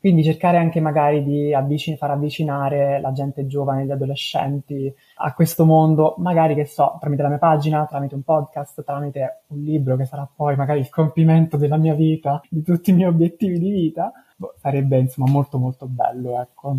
[0.00, 5.64] Quindi cercare anche magari di avvicin- far avvicinare la gente giovane, gli adolescenti a questo
[5.64, 10.04] mondo, magari che so, tramite la mia pagina, tramite un podcast, tramite un libro che
[10.04, 14.12] sarà poi magari il compimento della mia vita, di tutti i miei obiettivi di vita,
[14.36, 16.76] boh, sarebbe insomma molto molto bello, ecco.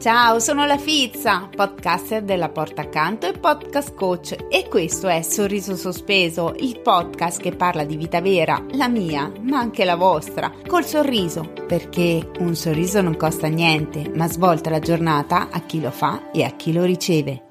[0.00, 5.76] Ciao, sono la Fizza, podcaster della Porta Accanto e podcast coach e questo è Sorriso
[5.76, 10.86] Sospeso, il podcast che parla di vita vera, la mia, ma anche la vostra, col
[10.86, 16.30] sorriso, perché un sorriso non costa niente, ma svolta la giornata a chi lo fa
[16.30, 17.48] e a chi lo riceve.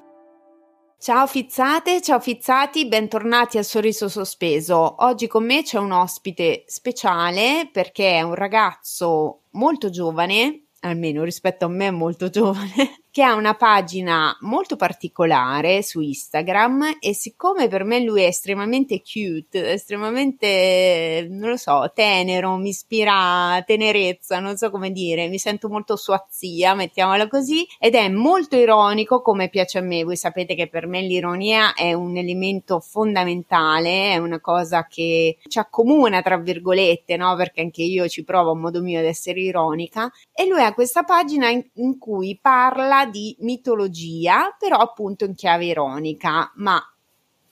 [0.98, 5.04] Ciao fizzate, ciao fizzati, bentornati a Sorriso Sospeso.
[5.04, 11.64] Oggi con me c'è un ospite speciale perché è un ragazzo molto giovane almeno rispetto
[11.66, 17.84] a me molto giovane, che ha una pagina molto particolare su Instagram e siccome per
[17.84, 24.70] me lui è estremamente cute, estremamente, non lo so, tenero, mi ispira tenerezza, non so
[24.70, 29.78] come dire, mi sento molto sua zia, mettiamola così, ed è molto ironico come piace
[29.78, 30.04] a me.
[30.04, 35.58] Voi sapete che per me l'ironia è un elemento fondamentale, è una cosa che ci
[35.58, 37.34] accomuna, tra virgolette, no?
[37.34, 40.10] Perché anche io ci provo a modo mio ad essere ironica.
[40.32, 45.66] E lui ha questa pagina in, in cui parla di mitologia, però appunto in chiave
[45.66, 46.80] ironica, ma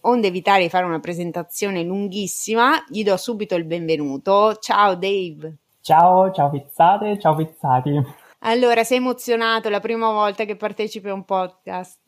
[0.02, 4.56] onde evitare di fare una presentazione lunghissima, gli do subito il benvenuto.
[4.56, 5.56] Ciao Dave.
[5.80, 8.00] Ciao, ciao pizzate, ciao pizzati.
[8.40, 11.98] Allora, sei emozionato la prima volta che partecipi a un podcast?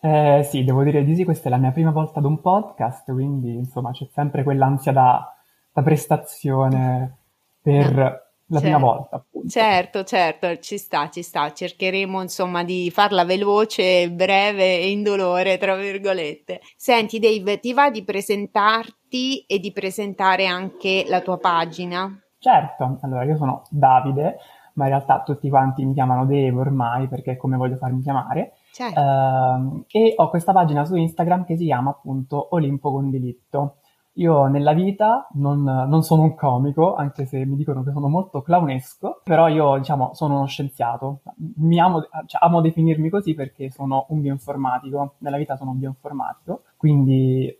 [0.00, 3.12] Eh, sì, devo dire di sì, questa è la mia prima volta ad un podcast,
[3.12, 5.34] quindi insomma c'è sempre quell'ansia da,
[5.72, 7.16] da prestazione
[7.60, 7.94] per...
[7.94, 9.48] No la certo, prima volta, appunto.
[9.48, 11.52] Certo, certo, ci sta, ci sta.
[11.52, 16.60] Cercheremo insomma di farla veloce, breve e indolore, tra virgolette.
[16.76, 22.12] Senti, Dave, ti va di presentarti e di presentare anche la tua pagina?
[22.38, 24.38] Certo, allora io sono Davide,
[24.74, 28.54] ma in realtà tutti quanti mi chiamano Dave ormai perché è come voglio farmi chiamare.
[28.72, 29.00] Certo.
[29.00, 33.76] Uh, e ho questa pagina su Instagram che si chiama appunto Olimpo con Delitto.
[34.14, 38.42] Io nella vita non, non, sono un comico, anche se mi dicono che sono molto
[38.42, 41.20] clownesco, però io, diciamo, sono uno scienziato.
[41.56, 45.14] Mi amo, cioè, amo definirmi così perché sono un bioinformatico.
[45.18, 47.56] Nella vita sono un bioinformatico, quindi eh,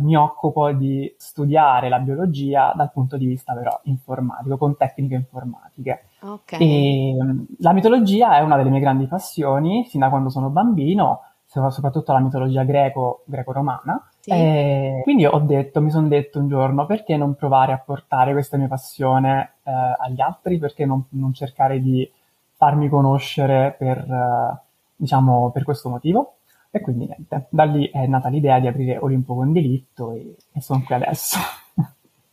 [0.00, 6.06] mi occupo di studiare la biologia dal punto di vista però informatico, con tecniche informatiche.
[6.20, 6.60] Okay.
[6.60, 7.16] E,
[7.58, 12.20] la mitologia è una delle mie grandi passioni, sin da quando sono bambino, soprattutto la
[12.20, 14.09] mitologia greco, greco-romana.
[14.20, 14.30] Sì.
[14.30, 18.56] E quindi ho detto, mi sono detto un giorno, perché non provare a portare questa
[18.56, 20.58] mia passione eh, agli altri?
[20.58, 22.08] Perché non, non, cercare di
[22.54, 24.60] farmi conoscere per, eh,
[24.96, 26.34] diciamo, per questo motivo?
[26.70, 30.60] E quindi niente, da lì è nata l'idea di aprire Olimpo con Delitto e, e
[30.60, 31.38] sono qui adesso.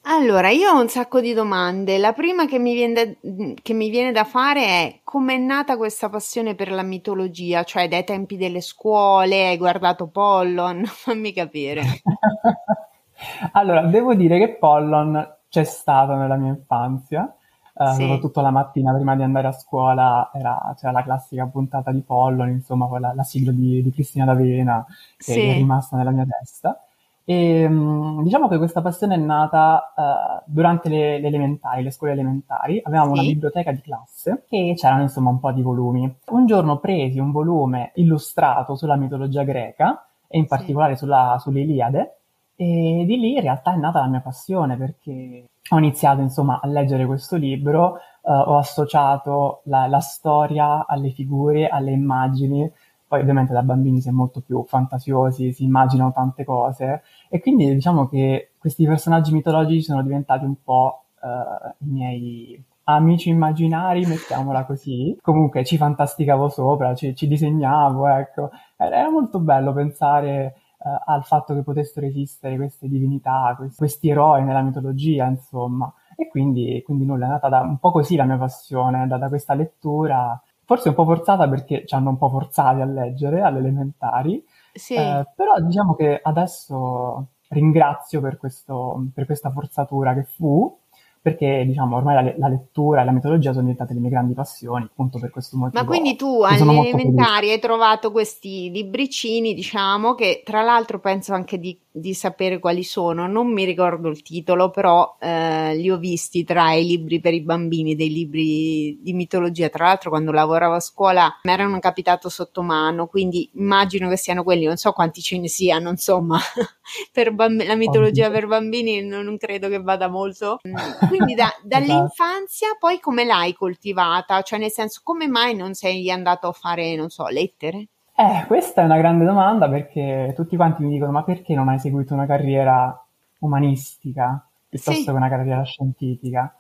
[0.10, 1.98] Allora, io ho un sacco di domande.
[1.98, 5.76] La prima che mi viene da, che mi viene da fare è come è nata
[5.76, 7.66] questa passione per la mitologia?
[7.66, 10.84] Cioè, dai tempi delle scuole, hai guardato Pollon?
[10.88, 11.84] Fammi capire.
[13.52, 17.30] allora, devo dire che Pollon c'è stato nella mia infanzia.
[17.74, 18.02] Uh, sì.
[18.04, 22.48] Soprattutto la mattina prima di andare a scuola era, c'era la classica puntata di Pollon,
[22.48, 24.86] insomma, la, la sigla di, di, Cristina D'Avena
[25.18, 25.42] che sì.
[25.42, 26.82] è rimasta nella mia testa.
[27.30, 32.14] E mm, diciamo che questa passione è nata uh, durante le, le, elementari, le scuole
[32.14, 32.80] elementari.
[32.82, 33.20] Avevamo sì.
[33.20, 36.10] una biblioteca di classe e c'erano insomma un po' di volumi.
[36.28, 41.00] Un giorno presi un volume illustrato sulla mitologia greca e in particolare sì.
[41.00, 42.16] sulla, sull'Iliade
[42.56, 46.68] e di lì in realtà è nata la mia passione perché ho iniziato insomma a
[46.68, 52.72] leggere questo libro, uh, ho associato la, la storia alle figure, alle immagini
[53.08, 57.74] poi ovviamente da bambini si è molto più fantasiosi, si immaginano tante cose e quindi
[57.74, 64.66] diciamo che questi personaggi mitologici sono diventati un po' uh, i miei amici immaginari, mettiamola
[64.66, 65.18] così.
[65.22, 68.50] Comunque ci fantasticavo sopra, ci, ci disegnavo, ecco.
[68.76, 74.44] Era molto bello pensare uh, al fatto che potessero esistere queste divinità, questi, questi eroi
[74.44, 75.92] nella mitologia, insomma.
[76.16, 79.28] E quindi, quindi nulla, è nata da un po' così la mia passione, da, da
[79.28, 83.60] questa lettura forse un po' forzata perché ci hanno un po' forzati a leggere alle
[83.60, 84.44] elementari,
[84.74, 84.96] sì.
[84.96, 90.78] eh, però diciamo che adesso ringrazio per, questo, per questa forzatura che fu,
[91.22, 94.84] perché diciamo ormai la, la, lettura e la mitologia sono diventate le mie grandi passioni,
[94.84, 95.82] appunto per questo motivo.
[95.82, 101.58] Ma quindi tu alle elementari hai trovato questi libricini, diciamo, che tra l'altro penso anche
[101.60, 106.44] di di sapere quali sono, non mi ricordo il titolo, però eh, li ho visti
[106.44, 109.70] tra i libri per i bambini, dei libri di mitologia.
[109.70, 114.44] Tra l'altro, quando lavoravo a scuola mi erano capitato sotto mano, quindi immagino che siano
[114.44, 116.40] quelli, non so quanti ce ne siano, insomma,
[117.12, 120.60] per bamb- la mitologia per bambini non, non, credo che vada molto.
[121.08, 124.42] Quindi da, dall'infanzia poi come l'hai coltivata?
[124.42, 127.88] Cioè, nel senso, come mai non sei andato a fare, non so, lettere?
[128.20, 131.78] Eh, questa è una grande domanda perché tutti quanti mi dicono: ma perché non hai
[131.78, 133.00] seguito una carriera
[133.40, 135.06] umanistica piuttosto sì.
[135.06, 136.52] che una carriera scientifica?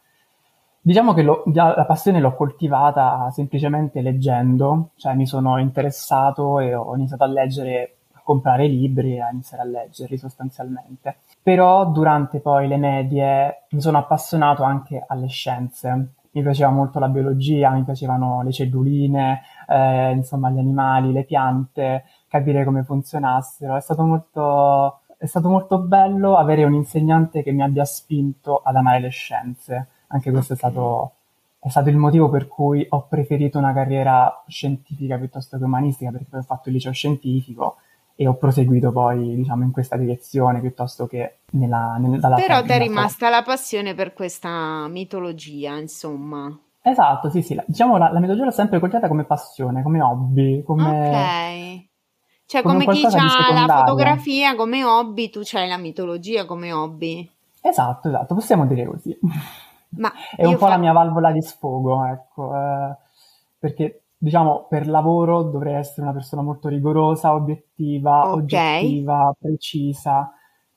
[0.79, 6.95] Diciamo che lo, la passione l'ho coltivata semplicemente leggendo, cioè mi sono interessato e ho
[6.95, 11.17] iniziato a leggere, a comprare libri e a iniziare a leggerli sostanzialmente.
[11.41, 17.09] Però durante poi le medie mi sono appassionato anche alle scienze, mi piaceva molto la
[17.09, 23.75] biologia, mi piacevano le celluline, eh, insomma gli animali, le piante, capire come funzionassero.
[23.75, 28.75] È stato molto, è stato molto bello avere un insegnante che mi abbia spinto ad
[28.75, 29.87] amare le scienze.
[30.07, 30.69] Anche questo okay.
[30.69, 31.11] è, stato,
[31.59, 36.27] è stato il motivo per cui ho preferito una carriera scientifica piuttosto che umanistica, perché
[36.29, 37.77] poi ho fatto il liceo scientifico
[38.19, 42.71] e ho proseguito poi diciamo in questa direzione piuttosto che nella, nella dalla però ti
[42.71, 46.51] è rimasta la passione per questa mitologia insomma.
[46.81, 50.63] Esatto sì sì la, diciamo la, la mitologia l'ho sempre coltivata come passione come hobby
[50.63, 51.85] come ok.
[52.47, 57.29] Cioè come, come chi ha la fotografia come hobby tu c'hai la mitologia come hobby.
[57.61, 59.15] Esatto esatto possiamo dire così.
[59.89, 60.69] Ma è un po' fa...
[60.69, 62.95] la mia valvola di sfogo ecco eh,
[63.59, 68.37] perché diciamo, per lavoro dovrei essere una persona molto rigorosa, obiettiva, okay.
[68.37, 70.31] oggettiva, precisa.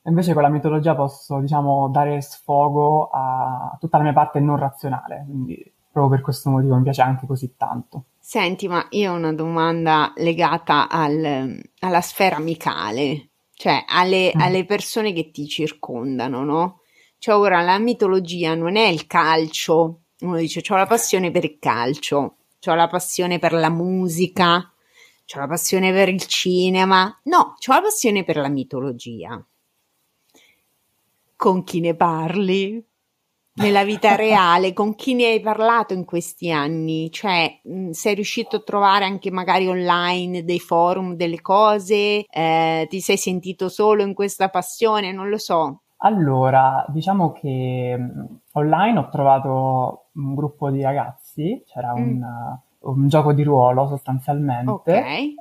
[0.05, 5.25] Invece con la mitologia posso, diciamo, dare sfogo a tutta la mia parte non razionale,
[5.27, 8.05] quindi proprio per questo motivo mi piace anche così tanto.
[8.19, 14.41] Senti, ma io ho una domanda legata al, alla sfera amicale, cioè alle, mm.
[14.41, 16.81] alle persone che ti circondano, no?
[17.19, 21.59] Cioè ora la mitologia non è il calcio, uno dice ho la passione per il
[21.59, 27.73] calcio, ho la passione per la musica, ho la passione per il cinema, no, ho
[27.73, 29.43] la passione per la mitologia.
[31.37, 32.85] Con chi ne parli?
[33.55, 37.11] Nella vita reale, con chi ne hai parlato in questi anni?
[37.11, 42.25] Cioè, mh, sei riuscito a trovare anche magari online dei forum, delle cose?
[42.29, 45.13] Eh, ti sei sentito solo in questa passione?
[45.13, 45.83] Non lo so.
[46.03, 47.99] Allora, diciamo che
[48.53, 51.20] online ho trovato un gruppo di ragazzi,
[51.67, 51.99] c'era mm.
[51.99, 55.29] un, un, gioco di ruolo sostanzialmente okay.
[55.29, 55.35] eh,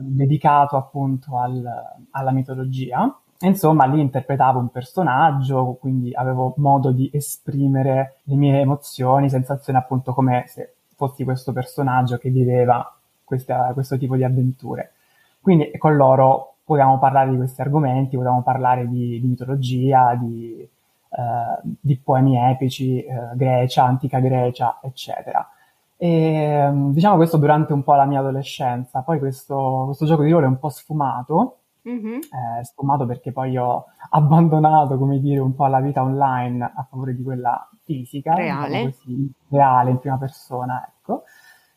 [0.00, 1.64] dedicato appunto al,
[2.10, 3.16] alla mitologia.
[3.40, 10.12] Insomma, lì interpretavo un personaggio, quindi avevo modo di esprimere le mie emozioni, sensazioni appunto
[10.12, 12.92] come se fossi questo personaggio che viveva
[13.22, 14.94] questa, questo tipo di avventure.
[15.40, 20.68] Quindi con loro potevamo parlare di questi argomenti, potevamo parlare di, di mitologia, di,
[21.10, 25.48] eh, di, poemi epici, eh, Grecia, antica Grecia, eccetera.
[25.96, 29.02] E diciamo questo durante un po' la mia adolescenza.
[29.02, 31.58] Poi questo, questo gioco di ruolo è un po' sfumato,
[31.88, 32.14] mm-hmm.
[32.14, 37.14] eh, sfumato perché poi ho abbandonato, come dire, un po' la vita online a favore
[37.14, 41.24] di quella fisica, reale, diciamo così, reale in prima persona, ecco.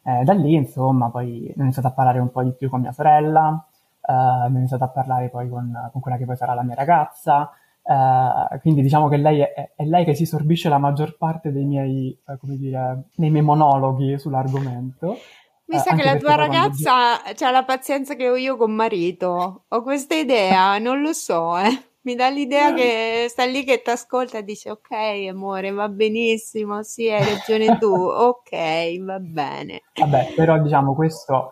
[0.03, 2.91] Eh, da lì, insomma, poi ho iniziato a parlare un po' di più con mia
[2.91, 3.65] sorella,
[4.01, 7.51] uh, ho iniziato a parlare poi con, con, quella che poi sarà la mia ragazza,
[7.83, 11.65] uh, quindi diciamo che lei è, è, lei che si sorbisce la maggior parte dei
[11.65, 15.17] miei, come dire, dei miei monologhi sull'argomento.
[15.65, 17.45] Mi sa che la tua ragazza quando...
[17.45, 19.65] ha la pazienza che ho io con marito.
[19.67, 21.89] Ho questa idea, non lo so, eh.
[22.03, 24.91] Mi dà l'idea che sta lì che ti ascolta e dice ok
[25.29, 29.83] amore va benissimo, sì hai ragione tu, ok va bene.
[29.93, 31.51] Vabbè però diciamo questo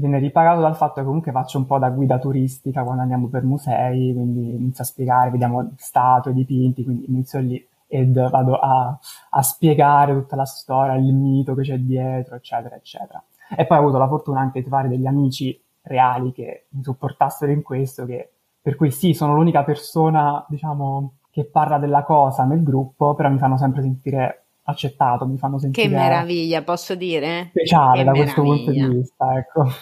[0.00, 3.44] viene ripagato dal fatto che comunque faccio un po' da guida turistica quando andiamo per
[3.44, 8.98] musei, quindi inizio a spiegare, vediamo statue, dipinti, quindi inizio lì ed vado a,
[9.30, 13.22] a spiegare tutta la storia, il mito che c'è dietro, eccetera, eccetera.
[13.56, 17.50] E poi ho avuto la fortuna anche di trovare degli amici reali che mi supportassero
[17.50, 18.30] in questo, che,
[18.62, 23.38] per cui sì, sono l'unica persona, diciamo, che parla della cosa nel gruppo, però mi
[23.38, 24.39] fanno sempre sentire
[24.70, 25.88] accettato, mi fanno sentire...
[25.88, 27.50] Che meraviglia, posso dire?
[27.50, 28.34] Speciale che da meraviglia.
[28.34, 29.72] questo punto di vista, ecco.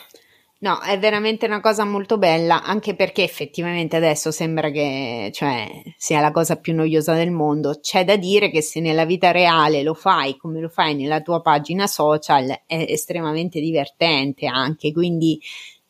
[0.60, 6.20] No, è veramente una cosa molto bella, anche perché effettivamente adesso sembra che cioè, sia
[6.20, 7.78] la cosa più noiosa del mondo.
[7.80, 11.42] C'è da dire che se nella vita reale lo fai come lo fai nella tua
[11.42, 15.40] pagina social è estremamente divertente anche, quindi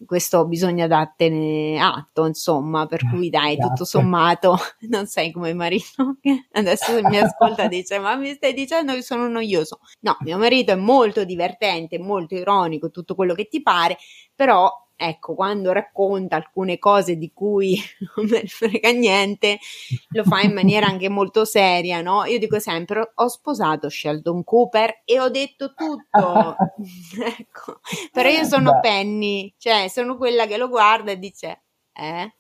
[0.06, 3.70] questo bisogna dartene atto, insomma, per cui dai, Grazie.
[3.70, 4.56] tutto sommato,
[4.88, 9.02] non sei come marito che adesso mi ascolta e dice ma mi stai dicendo che
[9.02, 9.80] sono noioso.
[10.00, 13.96] No, mio marito è molto divertente, molto ironico, tutto quello che ti pare,
[14.34, 17.80] però ecco, quando racconta alcune cose di cui
[18.16, 19.60] non me ne frega niente,
[20.08, 22.24] lo fa in maniera anche molto seria, no?
[22.24, 26.56] Io dico sempre, ho sposato Sheldon Cooper e ho detto tutto,
[27.38, 28.80] ecco, però io sono Beh.
[28.80, 31.62] Penny, cioè sono quella che lo guarda e dice,
[31.92, 32.32] eh?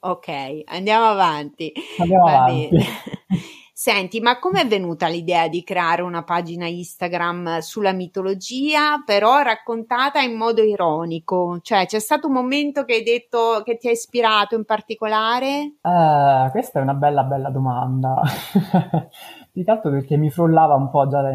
[0.00, 1.72] Ok, andiamo avanti.
[1.98, 3.14] Andiamo Va avanti.
[3.78, 10.34] Senti, ma com'è venuta l'idea di creare una pagina Instagram sulla mitologia, però raccontata in
[10.34, 11.58] modo ironico?
[11.60, 15.74] Cioè, c'è stato un momento che hai detto che ti ha ispirato in particolare?
[15.82, 18.18] Uh, questa è una bella, bella domanda.
[19.52, 21.34] Più che perché mi frullava un po' già da,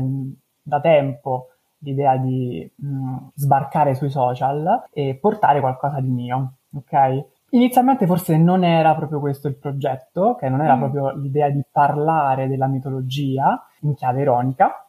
[0.63, 1.50] da tempo
[1.83, 7.25] l'idea di mh, mm, sbarcare sui social e portare qualcosa di mio, ok?
[7.53, 10.79] Inizialmente forse non era proprio questo il progetto, che non era mm.
[10.79, 14.88] proprio l'idea di parlare della mitologia in chiave ironica,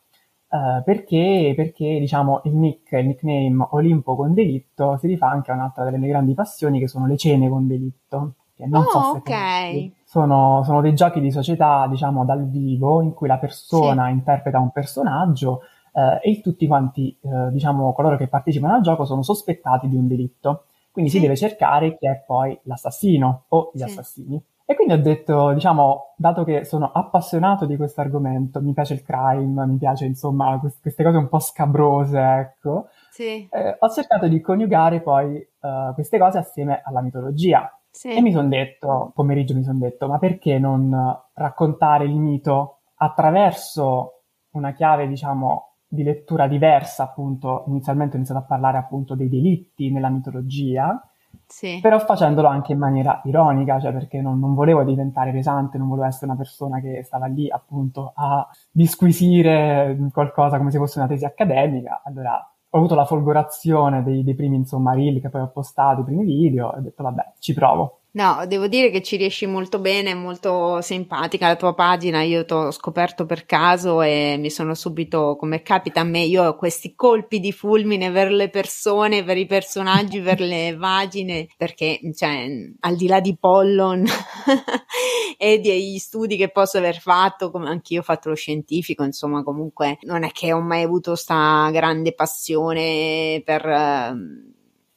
[0.49, 5.55] eh, perché, perché diciamo il nick, il nickname Olimpo con delitto si rifà anche a
[5.55, 8.35] un'altra delle mie grandi passioni che sono le cene con delitto.
[8.55, 9.93] Che non oh, so se ok.
[10.05, 14.13] Sono, sono, dei giochi di società, diciamo, dal vivo, in cui la persona sì.
[14.13, 15.63] interpreta un personaggio
[15.95, 20.07] eh, e tutti quanti, eh, diciamo, coloro che partecipano al gioco sono sospettati di un
[20.07, 20.67] delitto.
[20.93, 24.41] Quindi si deve cercare chi è poi l'assassino o gli assassini.
[24.65, 29.03] E quindi ho detto, diciamo, dato che sono appassionato di questo argomento, mi piace il
[29.03, 33.47] crime, mi piace insomma queste cose un po' scabrose, ecco, sì.
[33.51, 37.71] eh, ho cercato di coniugare poi uh, queste cose assieme alla mitologia.
[37.91, 38.15] Sì.
[38.15, 40.97] E mi sono detto, pomeriggio mi sono detto, ma perché non
[41.35, 44.21] raccontare il mito attraverso
[44.53, 49.91] una chiave, diciamo, di lettura diversa, appunto, inizialmente ho iniziato a parlare appunto dei delitti
[49.91, 50.99] nella mitologia,
[51.47, 51.81] sì.
[51.83, 56.07] però facendolo anche in maniera ironica, cioè perché non, non, volevo diventare pesante, non volevo
[56.07, 61.27] essere una persona che stava lì appunto a disquisire qualcosa come se fosse una tesi
[61.27, 66.01] accademica, allora ho avuto la folgorazione dei, dei primi insomma reel che poi ho postato,
[66.01, 67.99] i primi video, e ho detto vabbè, ci provo.
[68.15, 72.53] No, devo dire che ci riesci molto bene, molto simpatica la tua pagina, io ti
[72.53, 76.95] ho scoperto per caso e mi sono subito, come capita a me, io ho questi
[76.95, 82.47] colpi di fulmine per le persone, per i personaggi, per le pagine, perché cioè,
[82.81, 84.05] al di là di Pollon
[85.39, 89.97] e degli studi che posso aver fatto, come anch'io ho fatto lo scientifico, insomma comunque
[90.03, 94.52] non è che ho mai avuto questa grande passione per...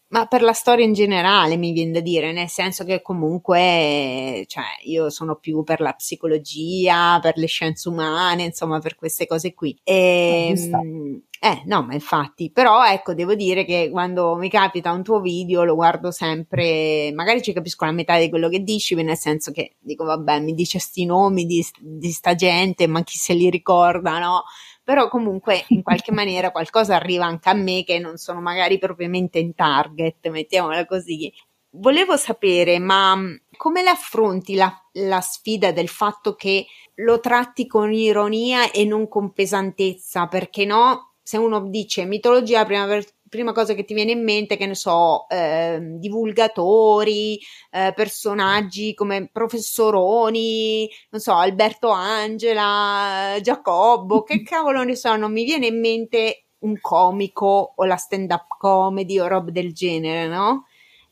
[0.07, 4.63] Ma per la storia in generale mi viene da dire, nel senso che comunque, cioè,
[4.83, 9.75] io sono più per la psicologia, per le scienze umane, insomma, per queste cose qui.
[9.83, 15.03] E, ehm, eh, no, ma infatti, però ecco, devo dire che quando mi capita un
[15.03, 19.17] tuo video lo guardo sempre, magari ci capisco la metà di quello che dici, nel
[19.17, 23.33] senso che dico, vabbè, mi dice sti nomi di, di sta gente, ma chi se
[23.33, 24.43] li ricorda, no?
[24.85, 29.39] Però comunque in qualche maniera qualcosa arriva anche a me che non sono magari propriamente
[29.39, 31.33] in target, mettiamola così.
[31.71, 36.67] Volevo sapere, ma mm, come la affronti la, la sfida del fatto che
[36.99, 40.27] lo tratti con ironia e non con pesantezza?
[40.27, 44.57] Perché no, se uno dice mitologia, prima per prima cosa che ti viene in mente,
[44.57, 47.39] che ne so, eh, divulgatori,
[47.71, 55.43] eh, personaggi come professoroni, non so, Alberto Angela, Giacobbo, che cavolo ne so, non mi
[55.43, 60.65] viene in mente un comico o la stand-up comedy o roba del genere, no?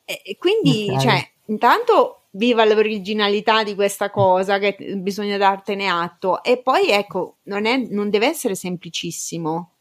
[0.06, 1.02] E, quindi, okay.
[1.02, 7.66] cioè, intanto viva l'originalità di questa cosa che bisogna dartene atto e poi ecco, non,
[7.66, 9.73] è, non deve essere semplicissimo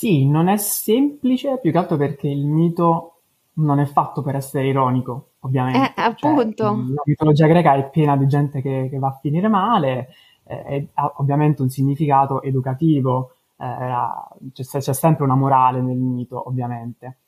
[0.00, 3.16] sì, non è semplice, più che altro perché il mito
[3.56, 5.92] non è fatto per essere ironico, ovviamente.
[5.94, 6.64] Eh, appunto.
[6.64, 10.08] Cioè, la mitologia greca è piena di gente che, che va a finire male,
[10.44, 17.18] eh, ha ovviamente un significato educativo, eh, c'è, c'è, sempre una morale nel mito, ovviamente.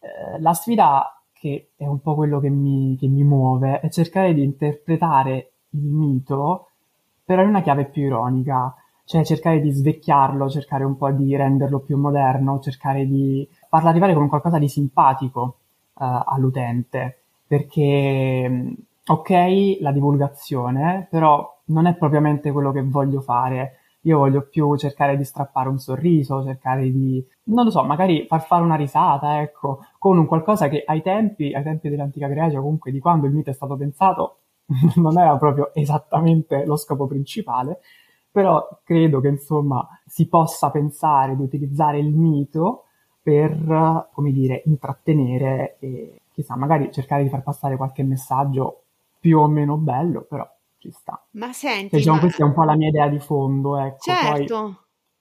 [0.00, 4.34] Eh, la sfida, che è un po' quello che mi, che mi muove, è cercare
[4.34, 6.70] di interpretare il mito
[7.24, 8.72] però in una chiave più ironica
[9.06, 14.14] cioè cercare di svecchiarlo, cercare un po' di renderlo più moderno, cercare di farlo arrivare
[14.14, 15.58] come qualcosa di simpatico
[15.94, 18.72] uh, all'utente, perché mm,
[19.06, 23.78] ok la divulgazione, però non è propriamente quello che voglio fare.
[24.02, 28.44] Io voglio più cercare di strappare un sorriso, cercare di, non lo so, magari far
[28.44, 32.90] fare una risata, ecco, con un qualcosa che ai tempi, ai tempi dell'antica Grecia, comunque
[32.90, 34.38] di quando il mito è stato pensato,
[34.96, 37.80] non era proprio esattamente lo scopo principale,
[38.36, 42.84] però credo che insomma si possa pensare di utilizzare il mito
[43.22, 48.82] per, come dire, intrattenere e chissà, magari cercare di far passare qualche messaggio
[49.18, 51.18] più o meno bello, però ci sta.
[51.30, 52.22] Ma senti, cioè, diciamo, ma...
[52.24, 54.00] questa è un po' la mia idea di fondo, ecco.
[54.00, 54.76] Certo, Poi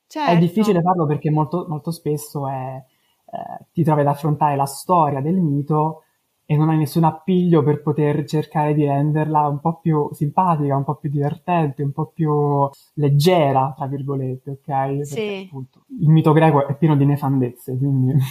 [0.07, 0.31] certo.
[0.31, 5.21] È difficile farlo perché molto, molto spesso è, eh, ti trovi ad affrontare la storia
[5.21, 6.03] del mito
[6.45, 10.83] e non hai nessun appiglio per poter cercare di renderla un po' più simpatica, un
[10.83, 15.05] po' più divertente, un po' più leggera, tra virgolette, ok?
[15.05, 15.15] Sì.
[15.15, 18.13] Perché, appunto, il mito greco è pieno di nefandezze, quindi...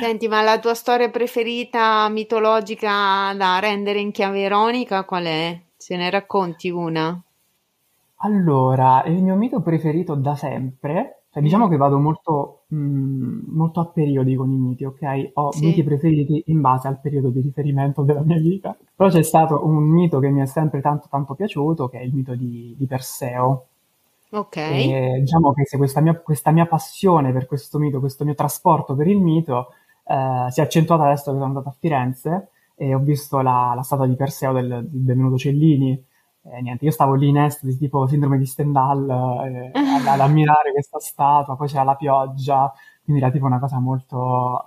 [0.00, 5.60] Senti, ma la tua storia preferita mitologica da rendere in chiave ironica qual è?
[5.76, 7.20] Se ne racconti una?
[8.22, 13.86] Allora, il mio mito preferito da sempre, cioè diciamo che vado molto, mh, molto a
[13.86, 15.30] periodi con i miti, ok?
[15.34, 15.66] Ho Sì.
[15.66, 18.76] miti preferiti in base al periodo di riferimento della mia vita.
[18.96, 22.14] Però c'è stato un mito che mi è sempre tanto tanto piaciuto, che è il
[22.14, 23.66] mito di, di Perseo.
[24.32, 24.56] Ok.
[24.56, 28.94] E diciamo che se questa mia, questa mia passione per questo mito, questo mio trasporto
[28.94, 29.68] per il mito,
[30.06, 33.82] eh, si è accentuata adesso che sono andato a Firenze e ho visto la, la
[33.82, 36.00] statua di Perseo del, del Benvenuto Cellini.
[36.42, 39.08] E niente, io stavo lì in estasi, tipo sindrome di Stendhal,
[39.44, 42.72] eh, ad, ad ammirare questa statua, poi c'era la pioggia,
[43.04, 44.64] quindi era tipo una cosa molto...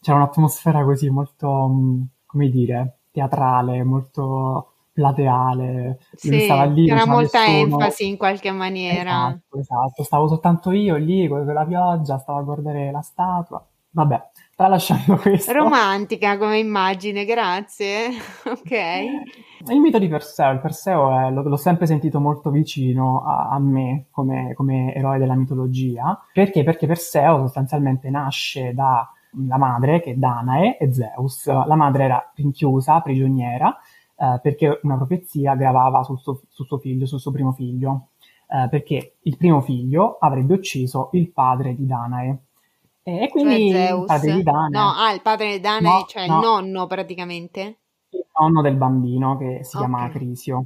[0.00, 6.00] c'era un'atmosfera così molto, mh, come dire, teatrale, molto plateale.
[6.14, 7.74] Sì, stava lì, non c'era molta nessuno.
[7.76, 9.28] enfasi in qualche maniera.
[9.28, 10.02] Esatto, esatto.
[10.02, 13.64] Stavo soltanto io lì con la pioggia, stavo a guardare la statua.
[13.90, 14.30] Vabbè,
[14.62, 15.52] tralasciando questo.
[15.52, 18.10] Romantica come immagine, grazie.
[18.46, 18.70] Ok.
[19.68, 23.58] Il mito di Perseo, il Perseo è- l'ho, l'ho sempre sentito molto vicino a, a
[23.58, 26.20] me come, come eroe della mitologia.
[26.32, 26.62] Perché?
[26.64, 31.46] Perché Perseo sostanzialmente nasce dalla madre, che è Danae, e Zeus.
[31.46, 33.76] La madre era rinchiusa, prigioniera,
[34.16, 38.08] eh, perché una profezia gravava sul suo, sul suo figlio, sul suo primo figlio.
[38.48, 42.38] Eh, perché il primo figlio avrebbe ucciso il padre di Danae.
[43.04, 44.06] E, e Cioè quindi il Zeus.
[44.06, 47.78] padre di Danae, No, ah, il padre di Danae, no, cioè il no, nonno praticamente.
[48.10, 50.64] il nonno del bambino che si chiama Ok, Acrisio.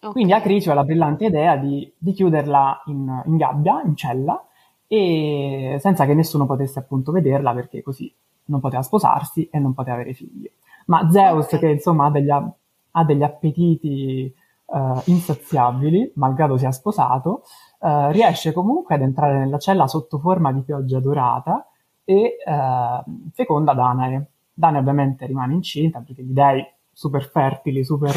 [0.00, 0.12] ok.
[0.12, 4.44] Quindi Acrisio ha la brillante idea di, di chiuderla in, in gabbia, in cella,
[4.86, 8.12] e senza che nessuno potesse appunto vederla perché così
[8.46, 10.50] non poteva sposarsi e non poteva avere figli.
[10.86, 11.58] Ma Zeus, Ok.
[11.58, 14.24] che insomma ha degli, ha degli appetiti
[14.66, 17.44] eh, insaziabili, malgrado sia sposato,
[17.82, 21.66] eh, riesce comunque ad entrare nella cella sotto forma di pioggia dorata
[22.04, 24.26] e eh, feconda Danae.
[24.54, 28.10] Danae ovviamente rimane incinta perché gli dei super fertili, super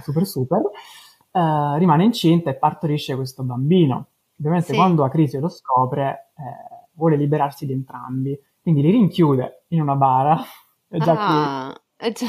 [0.00, 0.62] super, super
[1.32, 4.06] eh, rimane incinta e partorisce questo bambino.
[4.38, 4.74] Ovviamente Sì.
[4.74, 10.36] quando Acrisio lo scopre eh, vuole liberarsi di entrambi, quindi li rinchiude in una bara,
[10.88, 12.26] e già qui Ah, eh già.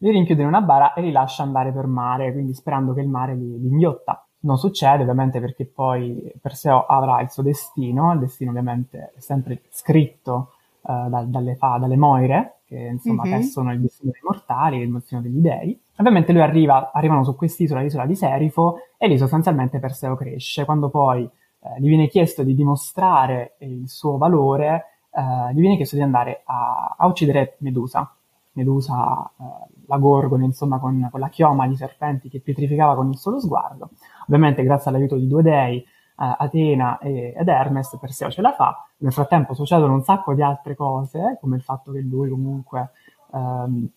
[0.00, 3.08] li rinchiude in una bara e li lascia andare per mare, quindi sperando che il
[3.08, 4.26] mare li, li inghiotta.
[4.48, 9.60] Non succede ovviamente perché poi Perseo avrà il suo destino, il destino ovviamente è sempre
[9.68, 10.52] scritto
[10.88, 13.30] eh, da- dalle, fa- dalle Moire, che insomma Mhm.
[13.30, 15.78] tessono il destino dei mortali, il destino degli dei.
[15.96, 20.64] Ovviamente lui arriva, arrivano su quest'isola, l'isola di Serifo, e lì sostanzialmente Perseo cresce.
[20.64, 25.96] Quando poi eh, gli viene chiesto di dimostrare il suo valore, eh, gli viene chiesto
[25.96, 28.10] di andare a, a uccidere Medusa.
[28.52, 33.16] Medusa, eh, la gorgone, insomma, con, con la chioma di serpenti che pietrificava con il
[33.16, 33.90] solo sguardo.
[34.26, 35.84] Ovviamente, grazie all'aiuto di due dei, eh,
[36.16, 38.86] Atena e- ed Hermes, Perseo ce la fa.
[38.98, 42.90] Nel frattempo succedono un sacco di altre cose, come il fatto che lui comunque
[43.32, 43.88] ehm,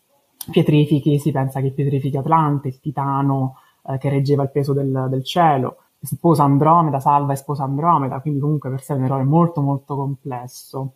[0.49, 5.23] pietrifichi, si pensa che pietrifichi Atlante, il titano eh, che reggeva il peso del, del
[5.23, 9.95] cielo, sposa Andromeda, salva e sposa Andromeda, quindi comunque Perseo è un eroe molto molto
[9.95, 10.93] complesso.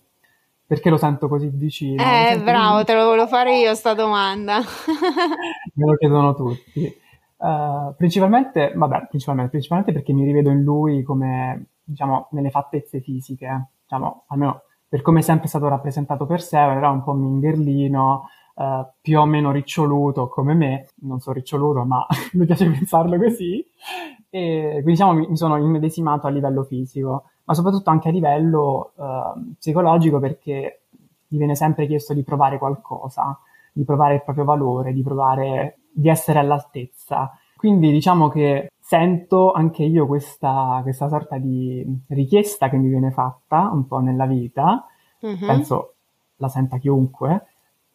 [0.68, 2.02] Perché lo sento così vicino?
[2.02, 4.60] Eh, bravo, te lo volevo fare io sta domanda.
[5.76, 6.84] Me lo chiedono tutti.
[6.84, 13.70] Eh, principalmente, vabbè, principalmente, principalmente perché mi rivedo in lui come, diciamo, nelle fattezze fisiche.
[13.84, 18.88] Diciamo, almeno per come è sempre stato rappresentato per sé, era un po' mingherlino, eh,
[19.02, 20.88] più o meno riccioluto come me.
[21.02, 23.64] Non so riccioluto, ma mi piace pensarlo così.
[24.30, 28.92] E quindi, diciamo, mi, mi sono immedesimato a livello fisico, ma soprattutto anche a livello
[28.98, 30.82] eh, psicologico perché
[31.28, 33.40] gli viene sempre chiesto di provare qualcosa
[33.76, 37.38] di provare il proprio valore, di provare di essere all'altezza.
[37.58, 43.70] Quindi diciamo che sento anche io questa, questa sorta di richiesta che mi viene fatta
[43.74, 44.86] un po' nella vita,
[45.20, 45.46] Mhm.
[45.46, 45.94] penso
[46.38, 47.46] la senta chiunque,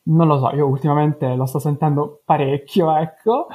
[0.03, 3.47] non lo so, io ultimamente lo sto sentendo parecchio, ecco,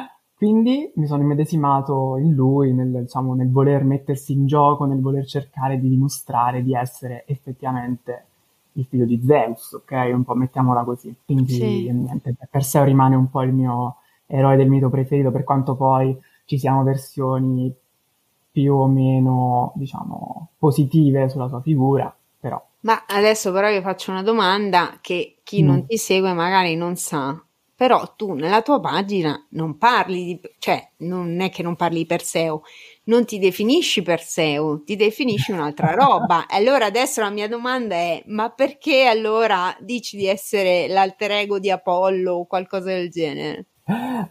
[0.45, 5.25] quindi mi sono immedesimato in lui, nel, diciamo, nel voler mettersi in gioco, nel voler
[5.25, 8.25] cercare di dimostrare di essere effettivamente
[8.73, 10.11] il figlio di Zeus, ok?
[10.13, 11.13] Un po' mettiamola così.
[11.25, 11.89] Quindi Sì.
[11.91, 13.95] niente, Perseo rimane un po' il mio
[14.27, 17.73] eroe del mito preferito, per quanto poi ci siano versioni
[18.51, 24.21] più o meno, diciamo, positive sulla sua figura, però Ma adesso però io faccio una
[24.21, 25.65] domanda che chi Mm.
[25.65, 27.35] non ti segue magari non sa.
[27.75, 32.05] Però tu nella tua pagina non parli di, cioè non è che non parli di
[32.05, 32.61] Perseo,
[33.05, 36.45] non ti definisci Perseo, ti definisci un'altra roba.
[36.45, 41.59] E allora adesso la mia domanda è, ma perché allora dici di essere l'alter ego
[41.59, 43.67] di Apollo o qualcosa del genere?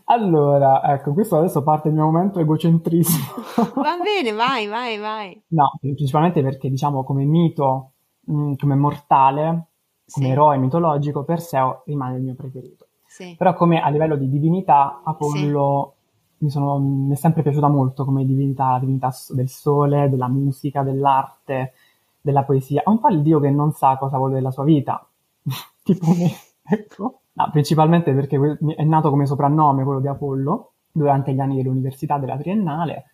[0.06, 3.34] Allora, ecco, questo adesso parte il mio momento egocentrismo.
[3.76, 5.40] Va bene, vai, vai, vai.
[5.48, 7.92] No, principalmente perché diciamo come mito,
[8.30, 9.68] mm, come mortale,
[10.10, 10.32] come sì.
[10.32, 12.83] eroe mitologico, Perseo rimane il mio preferito.
[13.14, 13.36] Sì.
[13.38, 15.94] Però come a livello di divinità, Apollo
[16.36, 16.44] sì.
[16.46, 20.82] mi, sono, mi, è sempre piaciuta molto come divinità, la divinità del sole, della musica,
[20.82, 21.74] dell'arte,
[22.20, 22.82] della poesia.
[22.82, 25.06] È un po' il dio che non sa cosa vuole della sua vita,
[25.84, 26.28] tipo me,
[26.64, 27.20] ecco.
[27.34, 32.36] No, principalmente perché è nato come soprannome quello di Apollo durante gli anni dell'università della
[32.36, 33.10] triennale.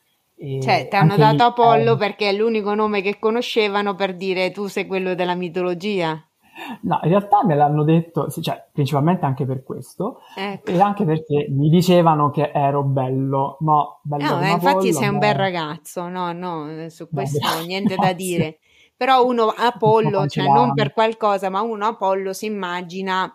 [0.62, 4.50] Cioè, ti hanno dato lì, Apollo eh, perché è l'unico nome che conoscevano per dire
[4.50, 6.24] tu sei quello della mitologia.
[6.82, 10.70] No, in realtà me l'hanno detto, cioè, principalmente anche per questo, ecco.
[10.70, 15.18] e anche perché mi dicevano che ero bello, ma bello no, eh, infatti sei un
[15.18, 18.58] bel ragazzo, no, no, su questo Beh, niente da dire.
[18.96, 23.34] Però uno Apollo, cioè non per qualcosa, ma uno Apollo si immagina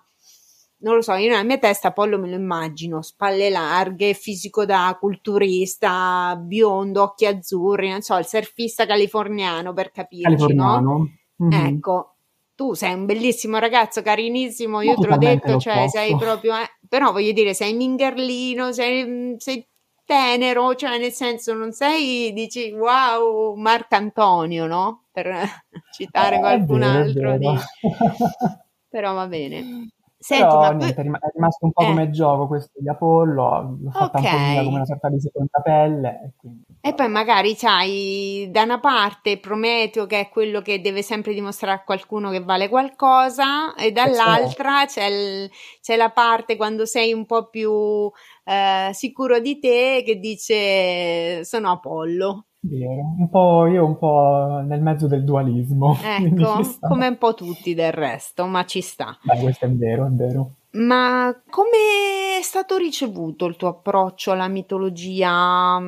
[0.86, 4.96] non lo so, io nella mia testa Apollo me lo immagino, spalle larghe, fisico da
[5.00, 10.80] culturista, biondo, occhi azzurri, non so, il surfista californiano per capirci, californiano.
[10.82, 11.10] no?
[11.44, 11.66] Mm-hmm.
[11.66, 12.15] Ecco,
[12.56, 15.98] tu sei un bellissimo ragazzo, carinissimo, io te l'ho detto, cioè posso.
[15.98, 19.68] sei proprio, eh, però voglio dire, sei mingerlino, sei, sei
[20.06, 25.06] tenero, cioè nel senso non sei, dici wow, Marcantonio, no?
[25.12, 25.28] Per
[25.92, 27.38] citare eh, qualcun vero, altro.
[27.38, 27.48] Di...
[28.88, 29.90] però va bene.
[30.18, 31.86] Senti, Però ma niente, è rimasto un po' eh.
[31.86, 34.34] come gioco questo di Apollo, l'ho fatta okay.
[34.34, 36.10] un po' come una sorta di seconda pelle.
[36.24, 36.64] E, quindi...
[36.88, 41.80] e poi magari c'hai da una parte Prometeo che è quello che deve sempre dimostrare
[41.80, 45.50] a qualcuno che vale qualcosa e dall'altra c'è, il,
[45.82, 48.08] c'è la parte quando sei un po' più
[48.44, 52.46] eh, sicuro di te che dice sono Apollo.
[52.60, 55.98] Vero, un po' io un po' nel mezzo del dualismo.
[56.06, 59.18] Ecco, come un po' tutti del resto, ma ci sta.
[59.24, 60.52] Beh, questo è vero, è vero.
[60.76, 65.80] Ma come è stato ricevuto il tuo approccio alla mitologia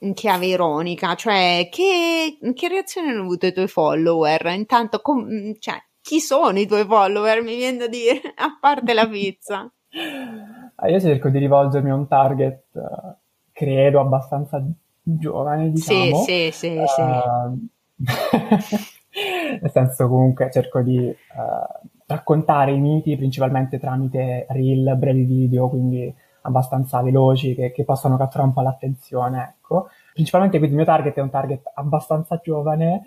[0.00, 1.14] in chiave ironica?
[1.14, 4.46] Cioè, che, che reazione hanno avuto i tuoi follower?
[4.46, 7.42] Intanto, com- mm, cioè, chi sono i tuoi follower?
[7.42, 9.70] Mi viene da dire, a parte la pizza.
[10.76, 13.14] ah, io cerco di rivolgermi a un target, uh,
[13.52, 14.62] credo, abbastanza
[15.02, 16.22] giovane, diciamo.
[16.22, 17.00] Sì, sì, sì, uh, sì.
[17.00, 17.68] Ehm,
[19.60, 26.14] nel senso comunque cerco di uh, raccontare i miti principalmente tramite reel, brevi video, quindi
[26.46, 29.88] abbastanza veloci che, che possano catturare un po' l'attenzione, ecco.
[30.12, 33.06] Principalmente quindi il mio target è un target abbastanza giovane,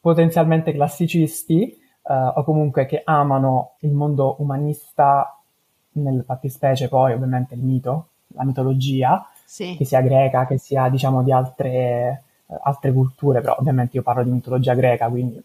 [0.00, 5.38] potenzialmente classicisti uh, o comunque che amano il mondo umanista,
[5.92, 9.74] nel fattispecie poi ovviamente il mito, la mitologia, sì.
[9.76, 14.22] che sia greca, che sia diciamo di altre, eh, altre culture, però ovviamente io parlo
[14.22, 15.42] di mitologia greca, quindi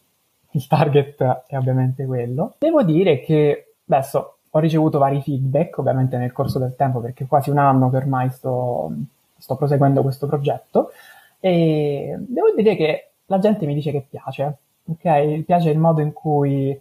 [0.52, 2.54] il target è ovviamente quello.
[2.60, 7.50] Devo dire che adesso ho ricevuto vari feedback, ovviamente nel corso del tempo, perché quasi
[7.50, 8.92] un anno che ormai sto,
[9.36, 10.92] sto proseguendo questo progetto,
[11.40, 15.42] e devo dire che la gente mi dice che piace, ok?
[15.44, 16.80] Piace il modo in cui eh,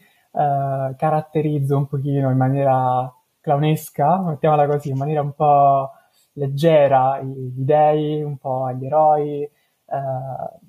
[0.96, 5.90] caratterizzo un pochino in maniera clownesca, mettiamola così, in maniera un po'
[6.34, 9.50] leggera gli dei, un po' agli eroi, eh,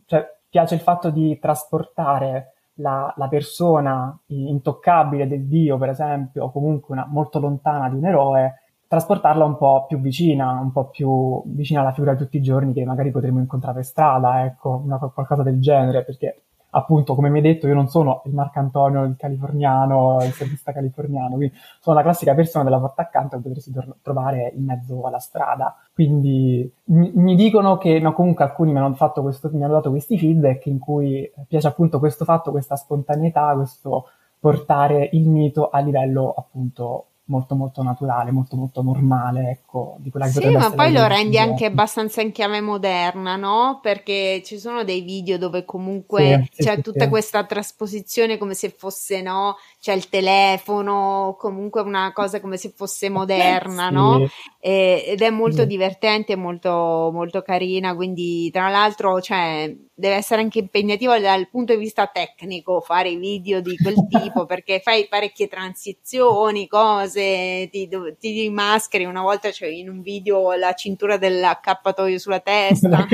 [0.05, 6.51] cioè piace il fatto di trasportare la, la, persona intoccabile del dio, per esempio, o
[6.51, 11.41] comunque una, molto lontana di un eroe, trasportarla un po' più vicina, un po' più
[11.45, 14.97] vicina alla figura di tutti i giorni che magari potremmo incontrare per strada, ecco, una,
[14.97, 16.43] qualcosa del genere, perché
[16.75, 21.35] appunto, come mi hai detto, io non sono il Marcantonio, il californiano, il servista californiano,
[21.35, 25.75] quindi sono la classica persona della porta accanto che potresti trovare in mezzo alla strada.
[25.93, 30.17] Quindi mi, mi dicono che, no, comunque alcuni mi hanno, questo, mi hanno dato questi
[30.17, 34.09] feedback in cui piace appunto questo fatto, questa spontaneità, questo
[34.39, 40.25] portare il mito a livello appunto molto molto naturale, molto molto normale, ecco, di quella
[40.25, 43.79] che Sì, ma poi lo rendi anche abbastanza in chiave moderna, no?
[43.81, 47.09] Perché ci sono dei video dove comunque sì, c'è sì, tutta sì.
[47.09, 49.55] questa trasposizione come se fosse, no?
[49.79, 54.27] C'è il telefono, comunque una cosa come se fosse moderna, no?
[54.59, 60.59] E, ed è molto divertente, molto molto carina, quindi tra l'altro, cioè deve essere anche
[60.59, 66.67] impegnativo dal punto di vista tecnico fare video di quel tipo perché fai parecchie transizioni,
[66.67, 67.87] cose, ti,
[68.19, 69.05] ti mascheri.
[69.05, 73.05] Una volta c'è in un video la cintura dell'accappatoio sulla testa.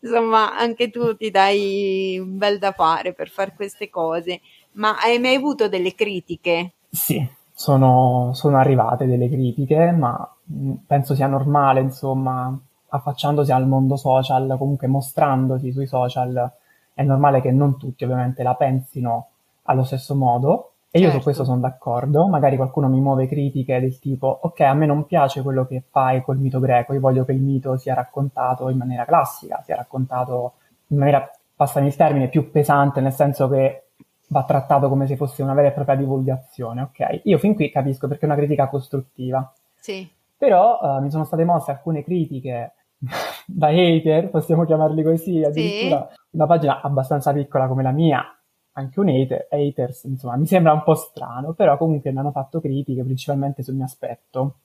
[0.00, 4.40] Insomma, anche tu ti dai un bel da fare per fare queste cose.
[4.72, 6.74] Ma hai mai avuto delle critiche?
[6.90, 12.56] Sì, sono, sono arrivate delle critiche, ma mh, penso sia normale, insomma,
[12.88, 16.50] affacciandosi al mondo social, comunque mostrandosi sui social,
[16.94, 19.28] è normale che non tutti ovviamente la pensino
[19.64, 20.70] allo stesso modo.
[20.90, 21.18] E io certo.
[21.18, 25.04] su questo sono d'accordo, magari qualcuno mi muove critiche del tipo, ok, a me non
[25.04, 28.78] piace quello che fai col mito greco, io voglio che il mito sia raccontato in
[28.78, 30.54] maniera classica, sia raccontato
[30.86, 33.88] in maniera, passami il termine, più pesante, nel senso che
[34.28, 37.20] va trattato come se fosse una vera e propria divulgazione, ok?
[37.24, 39.52] Io fin qui capisco perché è una critica costruttiva.
[39.78, 40.08] Sì.
[40.38, 42.72] Però uh, mi sono state mosse alcune critiche
[43.46, 46.16] da hater, possiamo chiamarli così, addirittura sì.
[46.30, 48.24] una pagina abbastanza piccola come la mia,
[48.72, 52.60] anche un hater, haters, insomma, mi sembra un po' strano, però comunque mi hanno fatto
[52.60, 54.58] critiche principalmente sul mio aspetto,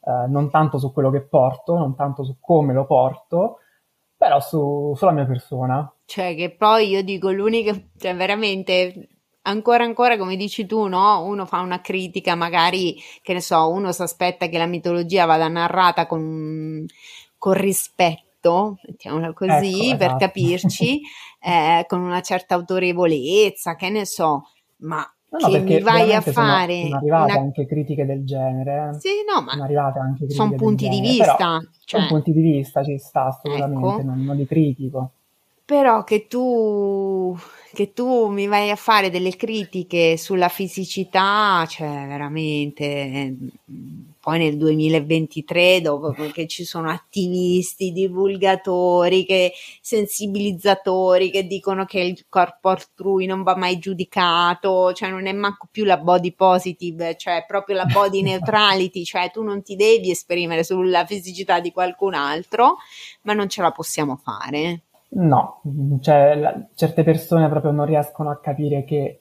[0.00, 3.58] uh, non tanto su quello che porto, non tanto su come lo porto,
[4.16, 5.90] però su, sulla mia persona.
[6.04, 9.08] Cioè, che poi io dico l'unica, cioè veramente
[9.42, 11.22] ancora ancora come dici tu, no?
[11.24, 15.48] Uno fa una critica, magari che ne so, uno si aspetta che la mitologia vada
[15.48, 16.84] narrata con,
[17.40, 20.18] con rispetto, mettiamola così, ecco, per esatto.
[20.18, 21.00] capirci,
[21.40, 24.42] eh, con una certa autorevolezza, che ne so,
[24.82, 26.74] ma No, no, che mi vai a fare.
[26.74, 27.40] Sono, sono arrivate una...
[27.40, 28.96] anche critiche del genere.
[28.98, 31.60] Sì, no, ma sono arrivate anche sono punti di vista.
[31.84, 32.00] Cioè...
[32.00, 34.02] Sono punti di vista, ci sta assolutamente, ecco.
[34.02, 35.12] non, non li critico.
[35.64, 37.36] Però che tu,
[37.72, 43.36] che tu mi vai a fare delle critiche sulla fisicità, cioè veramente,
[44.20, 52.26] poi nel 2023, dopo che ci sono attivisti, divulgatori, che, sensibilizzatori che dicono che il
[52.28, 57.44] corpo altrui non va mai giudicato, cioè non è manco più la body positive, cioè
[57.46, 62.76] proprio la body neutrality, cioè tu non ti devi esprimere sulla fisicità di qualcun altro,
[63.22, 64.82] ma non ce la possiamo fare.
[65.12, 65.62] No,
[66.02, 69.20] cioè, la, certe persone proprio non riescono a capire che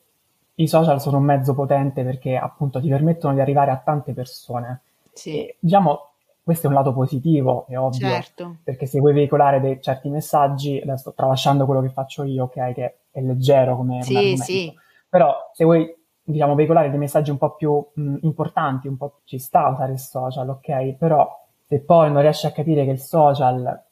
[0.55, 4.81] i social sono un mezzo potente perché appunto ti permettono di arrivare a tante persone.
[5.19, 5.53] Sì.
[5.60, 8.55] Diciamo, questo è un lato positivo, è ovvio, certo.
[8.63, 12.97] perché se vuoi veicolare dei certi messaggi, adesso tralasciando quello che faccio io, ok, che
[13.12, 14.73] è leggero come, sì, come sì.
[15.10, 19.38] però se vuoi diciamo veicolare dei messaggi un po' più mh, importanti, un po' ci
[19.38, 21.27] sta usare il social, ok, però
[21.65, 23.84] se poi non riesci a capire che il social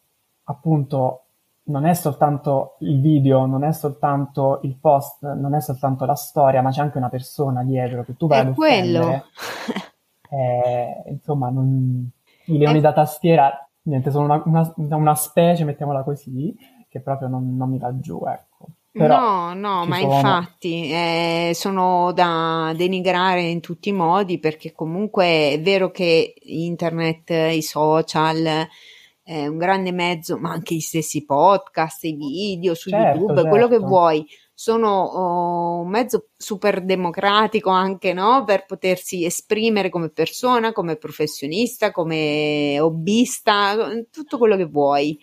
[0.46, 1.24] appunto
[1.66, 6.62] non è soltanto il video, non è soltanto il post, non è soltanto la storia,
[6.62, 9.26] ma c'è anche una persona dietro che tu vai è ad quello.
[10.30, 12.10] eh, insomma, non...
[12.46, 12.82] i leoni è...
[12.82, 16.56] da tastiera, niente, sono una, una, una, specie, mettiamola così,
[16.90, 18.68] che proprio non, non mi dà giù, ecco.
[18.92, 20.16] Però no, no, ma sono...
[20.16, 27.30] infatti eh, sono da denigrare in tutti i modi perché comunque è vero che internet,
[27.30, 28.68] i social
[29.22, 33.50] è un grande mezzo, ma anche gli stessi podcast, i video su certo, YouTube, certo.
[33.50, 34.26] quello che vuoi,
[34.60, 38.43] sono oh, un mezzo super democratico anche no?
[38.43, 43.76] per potersi esprimere come persona, come professionista, come hobbista,
[44.10, 45.15] tutto quello che vuoi.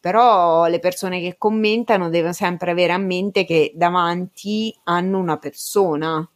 [0.00, 6.28] Però le persone che commentano devono sempre avere a mente che davanti hanno una persona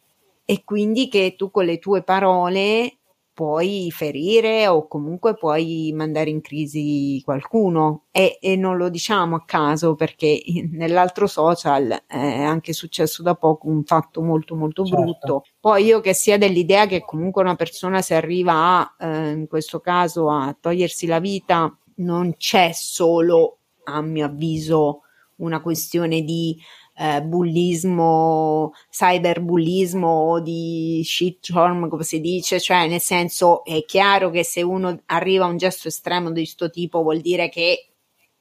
[0.44, 2.95] e quindi che tu con le tue parole
[3.37, 9.44] puoi ferire o comunque puoi mandare in crisi qualcuno e, e non lo diciamo a
[9.44, 15.03] caso perché nell'altro social è anche successo da poco un fatto molto molto certo.
[15.03, 15.44] brutto.
[15.61, 19.81] Poi io che sia dell'idea che comunque una persona si arriva a, eh, in questo
[19.81, 25.03] caso a togliersi la vita, non c'è solo, a mio avviso,
[25.37, 26.57] una questione di
[26.98, 34.44] eh, bullismo, cyberbullismo o di shitstorm, come si dice, cioè nel senso è chiaro che
[34.44, 37.90] se uno arriva a un gesto estremo di questo tipo vuol dire che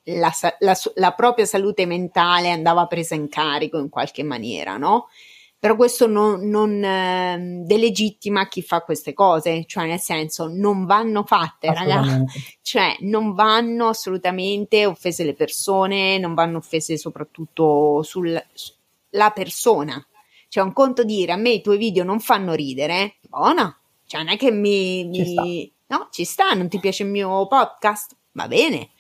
[0.04, 5.08] la, la, la propria salute mentale andava presa in carico in qualche maniera, no?
[5.66, 11.24] Però questo non, non eh, delegittima chi fa queste cose, cioè nel senso non vanno
[11.24, 12.24] fatte, ragazzi,
[12.62, 18.44] cioè non vanno assolutamente offese le persone, non vanno offese soprattutto sulla
[19.34, 20.06] persona.
[20.50, 23.76] Cioè un conto dire a me i tuoi video non fanno ridere, buona,
[24.06, 25.04] cioè non è che mi...
[25.06, 25.26] mi...
[25.26, 28.16] Ci no, ci sta, non ti piace il mio podcast?
[28.34, 28.92] Va bene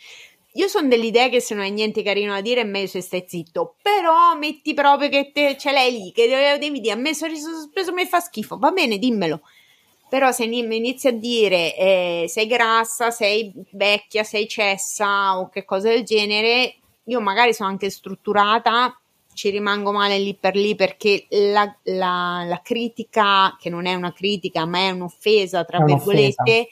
[0.57, 3.25] io sono dell'idea che se non hai niente carino da dire è meglio se stai
[3.27, 6.27] zitto, però metti proprio che te, ce l'hai lì, che
[6.59, 9.41] devi dire a me sorriso sospeso mi fa schifo, va bene, dimmelo.
[10.07, 15.89] Però se inizi a dire eh, sei grassa, sei vecchia, sei cessa o che cosa
[15.89, 18.97] del genere, io magari sono anche strutturata,
[19.33, 24.13] ci rimango male lì per lì perché la, la, la critica, che non è una
[24.13, 26.67] critica ma è un'offesa, tra è virgolette, un'offesa.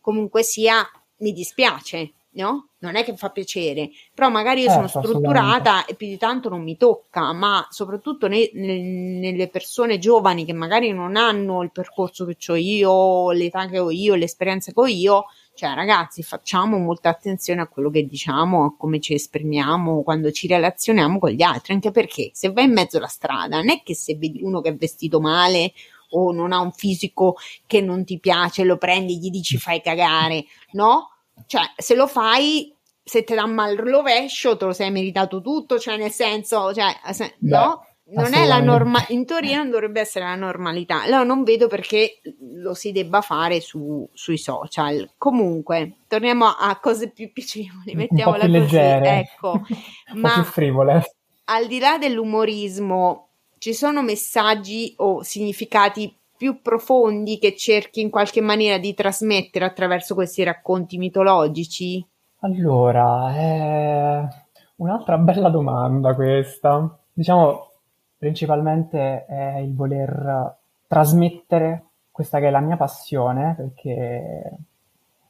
[0.00, 2.68] comunque sia, mi dispiace, no?
[2.84, 6.48] Non è che fa piacere, però magari io certo, sono strutturata e più di tanto
[6.48, 11.72] non mi tocca, ma soprattutto ne, ne, nelle persone giovani che magari non hanno il
[11.72, 15.24] percorso che ho io, l'età che ho io, l'esperienza che ho io,
[15.56, 20.48] cioè, ragazzi, facciamo molta attenzione a quello che diciamo, a come ci esprimiamo quando ci
[20.48, 23.94] relazioniamo con gli altri, anche perché se vai in mezzo alla strada, non è che
[23.94, 25.72] se vedi uno che è vestito male
[26.10, 30.44] o non ha un fisico che non ti piace, lo prendi gli dici fai cagare,
[30.72, 31.10] no?
[31.46, 32.73] Cioè, se lo fai,
[33.04, 37.34] se ti dà mal rovescio, te lo sei meritato tutto, cioè nel senso, cioè, se,
[37.40, 37.84] no?
[38.06, 41.02] non è la normalità, in teoria non dovrebbe essere la normalità.
[41.02, 45.10] Allora non vedo perché lo si debba fare su, sui social.
[45.16, 48.60] Comunque, torniamo a cose più piacevoli, mettiamola più così.
[48.60, 49.18] Leggere.
[49.18, 49.60] Ecco,
[50.14, 51.14] ma più frivole.
[51.44, 58.40] Al di là dell'umorismo, ci sono messaggi o significati più profondi che cerchi in qualche
[58.40, 62.04] maniera di trasmettere attraverso questi racconti mitologici?
[62.44, 64.28] Allora, è
[64.76, 66.94] un'altra bella domanda questa.
[67.10, 67.70] Diciamo,
[68.18, 70.54] principalmente è il voler
[70.86, 74.58] trasmettere questa che è la mia passione, perché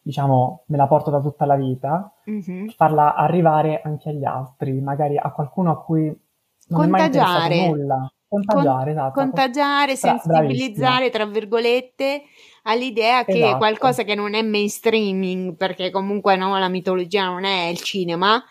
[0.02, 2.66] diciamo me la porto da tutta la vita, mm-hmm.
[2.70, 7.54] farla arrivare anche agli altri, magari a qualcuno a cui non contagiare.
[7.54, 8.12] è mai nulla.
[8.26, 9.20] Contagiare, Con, esatto.
[9.20, 12.22] Contagiare, sensibilizzare, tra virgolette,
[12.64, 13.56] all'idea che esatto.
[13.58, 18.42] qualcosa che non è mainstreaming, perché comunque no, la mitologia non è il cinema,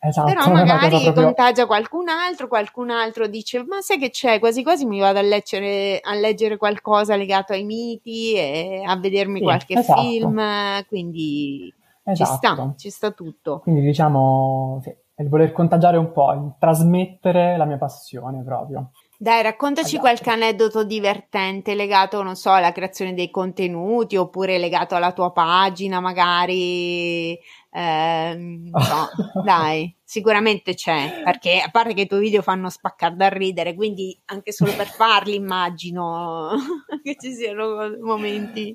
[0.00, 1.24] esatto, però magari proprio...
[1.24, 5.22] contagia qualcun altro, qualcun altro dice ma sai che c'è, quasi quasi mi vado a
[5.22, 10.00] leggere, a leggere qualcosa legato ai miti e a vedermi sì, qualche esatto.
[10.00, 10.42] film,
[10.86, 11.72] quindi
[12.14, 12.74] ci sta, esatto.
[12.76, 13.60] ci sta tutto.
[13.60, 18.90] Quindi diciamo sì, il voler contagiare un po', il trasmettere la mia passione proprio.
[19.22, 20.00] Dai, raccontaci esatto.
[20.00, 26.00] qualche aneddoto divertente legato, non so, alla creazione dei contenuti oppure legato alla tua pagina,
[26.00, 27.38] magari.
[27.70, 28.72] Eh, no,
[29.44, 34.18] dai, sicuramente c'è, perché a parte che i tuoi video fanno spaccare da ridere, quindi
[34.24, 36.52] anche solo per farli immagino
[37.04, 38.74] che ci siano momenti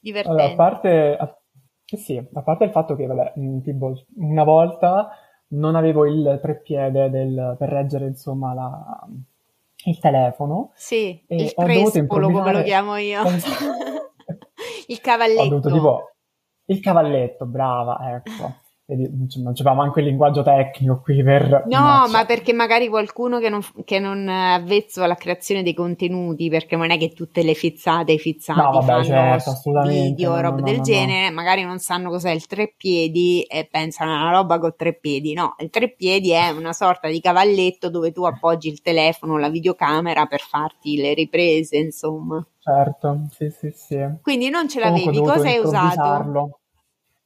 [0.00, 0.40] divertenti.
[0.40, 1.38] Allora, a parte, a,
[1.96, 5.10] sì, a parte il fatto che, vabbè, mm, tipo, una volta
[5.50, 9.06] non avevo il treppiede del, per reggere, insomma, la
[9.84, 10.72] il telefono.
[10.74, 13.22] Sì, il trespolo come lo chiamo io.
[14.88, 15.48] il cavalletto.
[15.48, 16.10] Dovuto tipo,
[16.66, 21.64] il cavalletto, brava, ecco non c'è manco il linguaggio tecnico qui per...
[21.68, 26.76] No, ma perché magari qualcuno che non, che non avvezzo alla creazione dei contenuti, perché
[26.76, 29.52] non è che tutte le fizzate e fizzati no, vabbè, fanno certo,
[29.86, 33.68] video, no, roba no, del no, genere, magari non sanno cos'è il tre piedi e
[33.70, 35.32] pensano a una roba con tre piedi.
[35.32, 39.48] No, il tre piedi è una sorta di cavalletto dove tu appoggi il telefono, la
[39.48, 42.44] videocamera per farti le riprese, insomma.
[42.58, 43.98] Certo, sì, sì, sì.
[44.20, 46.59] Quindi non ce l'avevi, cosa hai usato?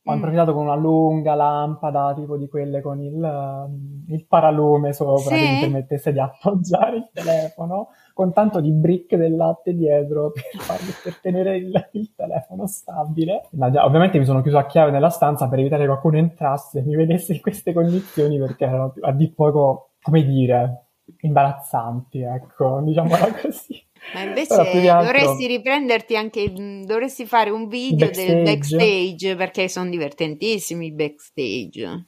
[0.06, 0.14] Ho mm.
[0.16, 5.42] improvvisato con una lunga lampada, tipo di quelle con il, um, il paralume sopra, sì?
[5.42, 10.60] che mi permettesse di appoggiare il telefono, con tanto di brick del latte dietro per,
[10.60, 13.48] farmi, per tenere il, il, telefono stabile.
[13.52, 16.80] Ma già, ovviamente mi sono chiuso a chiave nella stanza per evitare che qualcuno entrasse
[16.80, 20.88] e mi vedesse in queste condizioni, perché erano a di poco, come dire,
[21.20, 23.82] imbarazzanti, ecco, diciamola così.
[24.12, 28.34] Ma invece dovresti riprenderti anche, dovresti fare un video backstage.
[28.34, 32.06] del backstage perché sono divertentissimi i backstage.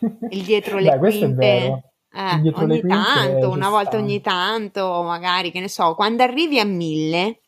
[0.30, 1.84] Il dietro le Beh, quinte.
[2.12, 7.40] Eh, ogni tanto, una volta ogni tanto, magari, che ne so, quando arrivi a mille,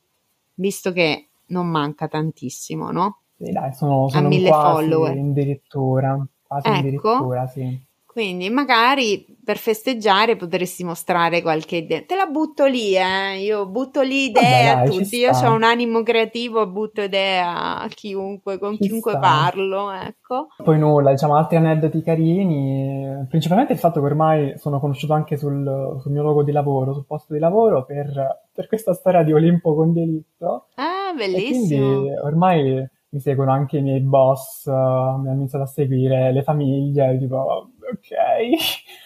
[0.54, 3.22] visto che non manca tantissimo, no?
[3.36, 5.18] Sì, dai, sono, sono a mille follower.
[5.18, 6.78] addirittura, quasi ecco.
[6.78, 7.80] addirittura, sì.
[8.12, 12.02] Quindi magari per festeggiare potresti mostrare qualche idea.
[12.02, 13.38] Te la butto lì, eh?
[13.38, 15.16] Io butto lì idee Vabbè, a tutti.
[15.16, 19.20] Io ho un animo creativo, butto idee a chiunque, con ci chiunque sta.
[19.20, 20.48] parlo, ecco.
[20.62, 23.26] Poi nulla, diciamo altri aneddoti carini.
[23.30, 27.06] Principalmente il fatto che ormai sono conosciuto anche sul, sul mio luogo di lavoro, sul
[27.06, 30.66] posto di lavoro, per, per questa storia di Olimpo con delitto.
[30.74, 31.86] Ah, bellissimo.
[31.86, 36.42] Quindi ormai mi seguono anche i miei boss, uh, mi hanno iniziato a seguire le
[36.42, 38.48] famiglie, tipo ok.
[38.48, 38.56] Mi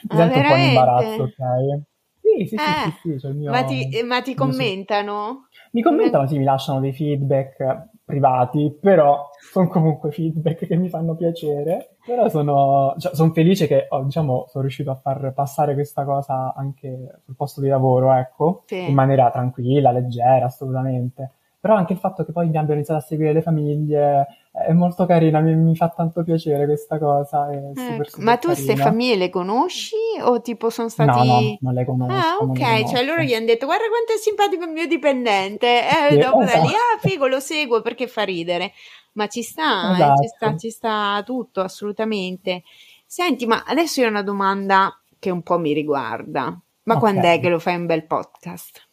[0.08, 1.82] ah, sento un po' in imbarazzo, ok.
[2.20, 2.58] Sì, sì, eh,
[3.00, 5.48] sì, sì, sì mio, ma, ti, ma ti commentano?
[5.72, 11.14] Mi commentano, sì, mi lasciano dei feedback privati, però sono comunque feedback che mi fanno
[11.14, 11.96] piacere.
[12.04, 16.54] Però sono, cioè, sono felice che oh, diciamo, sono riuscito a far passare questa cosa
[16.54, 18.88] anche sul posto di lavoro, ecco, sì.
[18.88, 21.32] in maniera tranquilla, leggera, assolutamente.
[21.58, 25.04] Però anche il fatto che poi mi abbiano iniziato a seguire le famiglie è molto
[25.04, 27.50] carina, mi, mi fa tanto piacere questa cosa.
[27.50, 31.26] È super, super ma tu queste famiglie le conosci o tipo sono stati...
[31.26, 32.12] No, no, non le conosco.
[32.12, 35.66] Ah, ok, cioè loro gli hanno detto guarda quanto è simpatico il mio dipendente.
[35.66, 36.58] E eh, dopo esatto.
[36.58, 38.72] da lì, ah figo, lo seguo perché fa ridere.
[39.12, 40.22] Ma ci sta, esatto.
[40.22, 42.62] eh, ci sta, ci sta tutto, assolutamente.
[43.04, 46.44] Senti, ma adesso io ho una domanda che un po' mi riguarda.
[46.84, 46.98] Ma okay.
[46.98, 48.85] quando è che lo fai un bel podcast?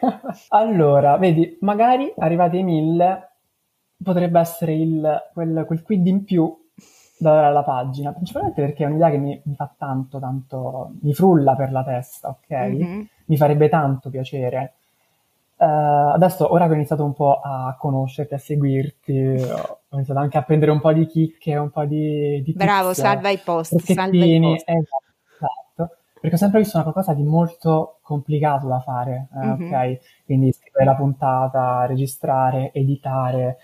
[0.48, 3.30] allora, vedi, magari arrivati ai mille
[4.02, 6.54] potrebbe essere il, quel, quel quid in più
[7.18, 11.14] da dare alla pagina, principalmente perché è un'idea che mi, mi, fa tanto, tanto, mi
[11.14, 12.50] frulla per la testa, ok?
[12.50, 13.02] Mm-hmm.
[13.26, 14.74] Mi farebbe tanto piacere.
[15.56, 20.36] Uh, adesso, ora che ho iniziato un po' a conoscerti, a seguirti, ho iniziato anche
[20.36, 22.42] a prendere un po' di chicche, un po' di...
[22.42, 24.68] di Bravo, tips, salva i post, salva i post.
[24.68, 25.11] Esatto,
[26.22, 29.72] perché ho sempre visto una qualcosa di molto complicato da fare, eh, mm-hmm.
[29.72, 29.98] ok?
[30.24, 33.58] Quindi scrivere la puntata, registrare, editare,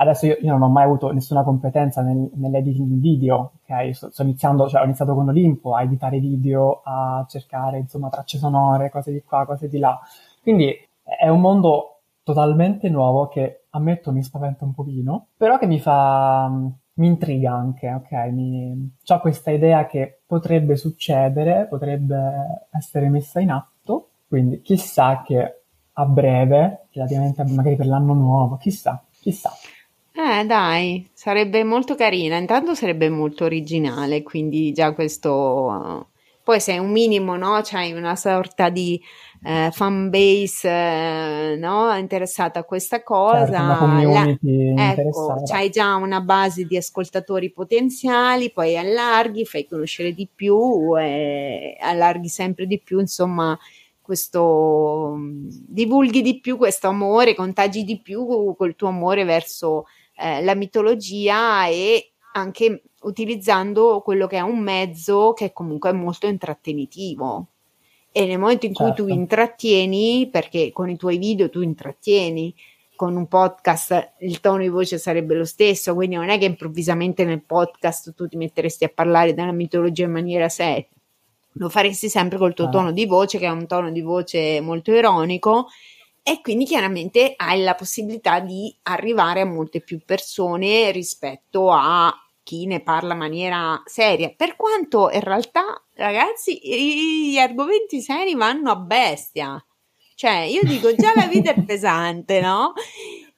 [0.00, 3.94] Adesso io, io, non ho mai avuto nessuna competenza nel, nell'editing video, ok?
[3.94, 8.38] Sto, sto, iniziando, cioè ho iniziato con Olimpo a editare video, a cercare insomma tracce
[8.38, 10.00] sonore, cose di qua, cose di là.
[10.40, 15.78] Quindi è un mondo totalmente nuovo che ammetto mi spaventa un pochino, però che mi
[15.78, 16.50] fa,
[16.94, 18.12] mi intriga anche, ok?
[18.32, 25.62] Mi, ho questa idea che potrebbe succedere, potrebbe essere messa in atto, quindi chissà che
[25.92, 29.50] a breve, relativamente magari per l'anno nuovo, chissà, chissà.
[30.12, 32.36] Eh, dai, sarebbe molto carina.
[32.36, 36.08] Intanto sarebbe molto originale, quindi già questo.
[36.42, 37.60] Poi sei un minimo, no?
[37.62, 39.00] C'hai una sorta di
[39.42, 41.94] eh, fan base, eh, no?
[41.96, 43.46] Interessata a questa cosa.
[43.46, 50.28] Certo, La, ecco, c'hai già una base di ascoltatori potenziali, poi allarghi, fai conoscere di
[50.32, 53.58] più, e allarghi sempre di più, insomma
[54.10, 55.16] questo
[55.68, 59.86] divulghi di più questo amore, contagi di più col tuo amore verso
[60.16, 66.26] eh, la mitologia e anche utilizzando quello che è un mezzo che comunque è molto
[66.26, 67.46] intrattenitivo.
[68.12, 68.92] E nel momento in certo.
[68.92, 69.20] cui tu certo.
[69.20, 72.54] intrattieni, perché con i tuoi video tu intrattieni,
[72.96, 77.24] con un podcast il tono di voce sarebbe lo stesso, quindi non è che improvvisamente
[77.24, 80.86] nel podcast tu ti metteresti a parlare della mitologia in maniera seria,
[81.52, 82.68] lo faresti sempre col tuo ah.
[82.70, 85.68] tono di voce, che è un tono di voce molto ironico,
[86.22, 92.12] e quindi chiaramente hai la possibilità di arrivare a molte più persone rispetto a
[92.50, 94.32] chi ne parla in maniera seria.
[94.36, 96.58] Per quanto in realtà, ragazzi,
[97.30, 99.64] gli argomenti seri vanno a bestia.
[100.16, 102.72] Cioè, io dico già la vita è pesante, no?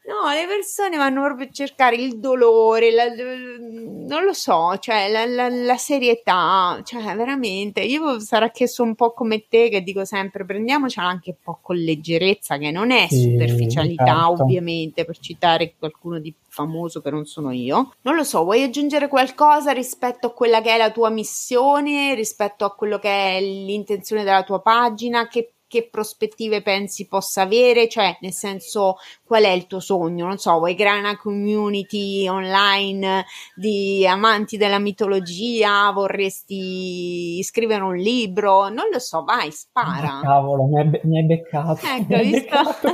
[0.05, 5.24] No, le persone vanno proprio a cercare il dolore, la, non lo so, cioè la,
[5.26, 10.05] la, la, serietà, cioè veramente, io sarà che sono un po' come te che dico
[10.05, 14.42] sempre prendiamocela anche un po' con leggerezza, che non è sì, superficialità certo.
[14.42, 17.94] ovviamente, per citare qualcuno di famoso che non sono io.
[18.03, 22.64] Non lo so, vuoi aggiungere qualcosa rispetto a quella che è la tua missione, rispetto
[22.64, 28.18] a quello che è l'intenzione della tua pagina, che che prospettive pensi possa avere, cioè
[28.20, 34.07] nel senso qual è il tuo sogno, non so, vuoi creare una community online di
[34.07, 40.18] amanti della mitologia, vorresti scrivere un libro, non lo so, vai, spara.
[40.18, 41.87] Oh, cavolo, mi hai, be- mi hai beccato.
[41.87, 42.49] Ecco, hai visto?
[42.51, 42.89] Beccato.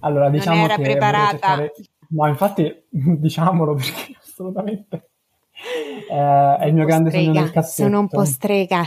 [0.00, 1.30] Allora, diciamo non era che preparata.
[1.30, 1.72] Cercare...
[2.08, 5.10] No, infatti, diciamolo perché assolutamente
[6.10, 7.82] eh, è il mio grande sogno del cassetto.
[7.88, 8.82] Sono un po' strega.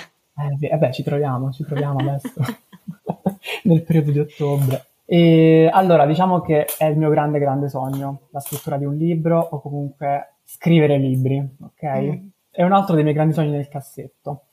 [0.59, 2.43] Eh, beh, ci troviamo, ci troviamo adesso.
[3.63, 4.85] nel periodo di ottobre.
[5.05, 9.39] E allora, diciamo che è il mio grande, grande sogno, la scrittura di un libro
[9.39, 11.83] o comunque scrivere libri, ok?
[11.83, 12.27] Mm.
[12.51, 14.43] È un altro dei miei grandi sogni nel cassetto.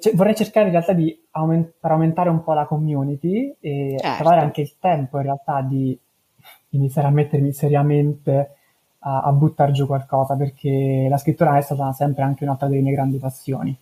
[0.00, 4.22] Cioè, vorrei cercare in realtà di aument- aumentare un po' la community e certo.
[4.22, 5.96] trovare anche il tempo in realtà di
[6.70, 8.54] iniziare a mettermi seriamente
[9.00, 12.92] a, a buttare giù qualcosa perché la scrittura è stata sempre anche un'altra delle mie
[12.92, 13.76] grandi passioni.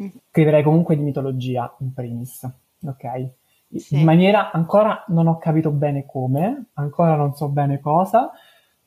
[0.00, 0.08] Mm.
[0.30, 2.48] Scriverei comunque di mitologia in primis,
[2.86, 3.28] ok?
[3.74, 3.98] Sì.
[3.98, 8.30] in maniera ancora non ho capito bene come, ancora non so bene cosa,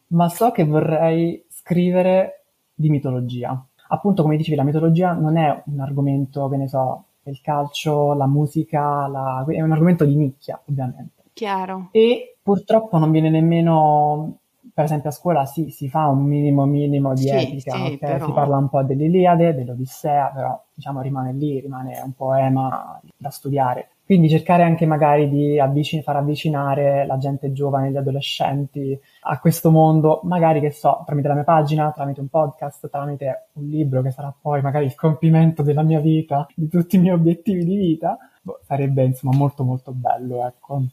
[0.08, 3.66] ma so che vorrei scrivere di mitologia.
[3.88, 8.28] Appunto, come dicevi, la mitologia non è un argomento, che ne so, il calcio, la
[8.28, 9.46] musica, la...
[9.48, 11.24] è un argomento di nicchia, ovviamente.
[11.34, 11.90] Chiaro.
[11.92, 14.40] E purtroppo non viene nemmeno
[14.76, 17.98] per esempio a scuola sì, si fa un minimo minimo di sì, epica, sì, okay?
[17.98, 18.26] però...
[18.26, 23.92] si parla un po' dell'Iliade, dell'Odissea, però diciamo rimane lì, rimane un poema da studiare.
[24.06, 29.72] Quindi cercare anche magari di avvicin- far avvicinare la gente giovane, gli adolescenti a questo
[29.72, 34.12] mondo, magari che so, tramite la mia pagina, tramite un podcast, tramite un libro che
[34.12, 38.16] sarà poi magari il compimento della mia vita, di tutti i miei obiettivi di vita,
[38.44, 40.84] boh, sarebbe insomma molto molto bello, ecco.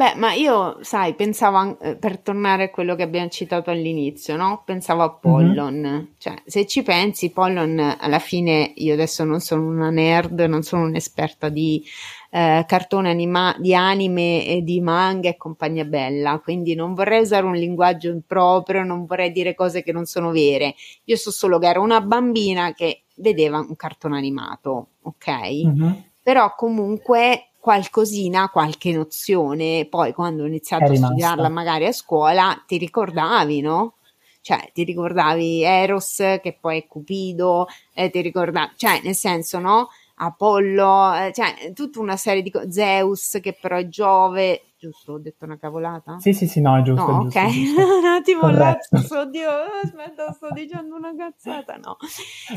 [0.00, 4.62] Beh, ma io, sai, pensavo, eh, per tornare a quello che abbiamo citato all'inizio, no?
[4.64, 5.18] Pensavo a mhm.
[5.20, 5.74] Pollon.
[5.74, 6.04] Mm-hmm.
[6.16, 10.84] Cioè, se ci pensi, Pollon, alla fine, io adesso non sono una nerd, non sono
[10.84, 11.84] un'esperta di
[12.30, 17.44] eh, cartone anima- di anime e di manga e compagnia bella, quindi non vorrei usare
[17.44, 20.74] un linguaggio improprio, non vorrei dire cose che non sono vere.
[21.04, 25.28] Io so solo che era una bambina che vedeva un cartone animato, ok?
[25.66, 25.92] Mm-hmm.
[26.22, 32.78] Però comunque qualcosina, qualche nozione, poi quando ho iniziato a studiarla magari a scuola ti
[32.78, 33.94] ricordavi, no?
[34.42, 39.88] Cioè, ti ricordavi Eros, che poi è Cupido, eh, ti ricordavi, cioè, nel senso, no?
[40.22, 45.12] Apollo, eh, cioè tutta una serie di cose, Zeus che però è Giove, giusto?
[45.12, 46.18] Ho detto una cavolata?
[46.18, 47.06] Sì, sì, sì, no, è giusto.
[47.06, 49.50] No, è giusto, ok, un attimo lapsus, oddio,
[49.84, 51.98] aspetta, sto dicendo una cazzata, no.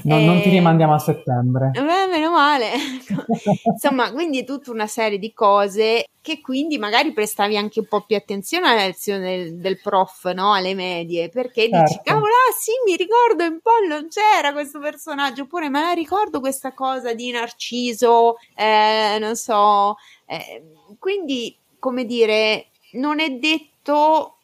[0.03, 1.71] no eh, non ti eh, rimandiamo a settembre.
[1.71, 2.71] Beh, meno male.
[3.69, 8.15] Insomma, quindi tutta una serie di cose che quindi magari prestavi anche un po' più
[8.15, 10.53] attenzione alla lezione del, del prof, no?
[10.53, 11.85] Alle medie, perché certo.
[11.85, 15.91] dici, cavolo, ah sì, mi ricordo in po' non c'era questo personaggio, oppure me la
[15.91, 19.95] ricordo questa cosa di Narciso, eh, non so,
[20.25, 20.63] eh,
[20.97, 24.37] quindi come dire, non è detto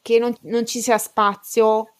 [0.00, 1.92] che non, non ci sia spazio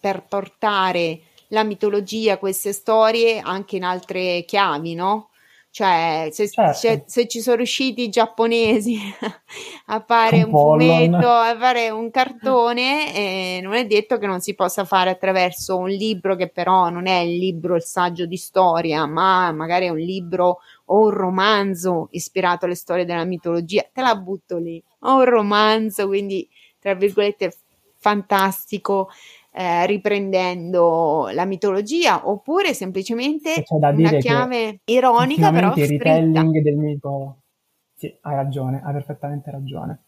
[0.00, 1.20] per portare
[1.50, 5.29] la mitologia, queste storie anche in altre chiavi, no?
[5.72, 6.76] Cioè, se, certo.
[6.76, 8.98] se, se, ci sono riusciti i giapponesi
[9.86, 14.40] a fare un, un fumetto, a fare un cartone, eh, non è detto che non
[14.40, 18.36] si possa fare attraverso un libro che però non è il libro, il saggio di
[18.36, 23.86] storia, ma magari è un libro o un romanzo ispirato alle storie della mitologia.
[23.92, 24.82] Te la butto lì.
[25.02, 26.48] O un romanzo, quindi
[26.80, 27.54] tra virgolette
[27.96, 29.08] fantastico
[29.52, 37.36] eh, riprendendo la mitologia oppure semplicemente una chiave ironica però il retelling del mito
[37.96, 39.98] sì, hai ragione, hai perfettamente ragione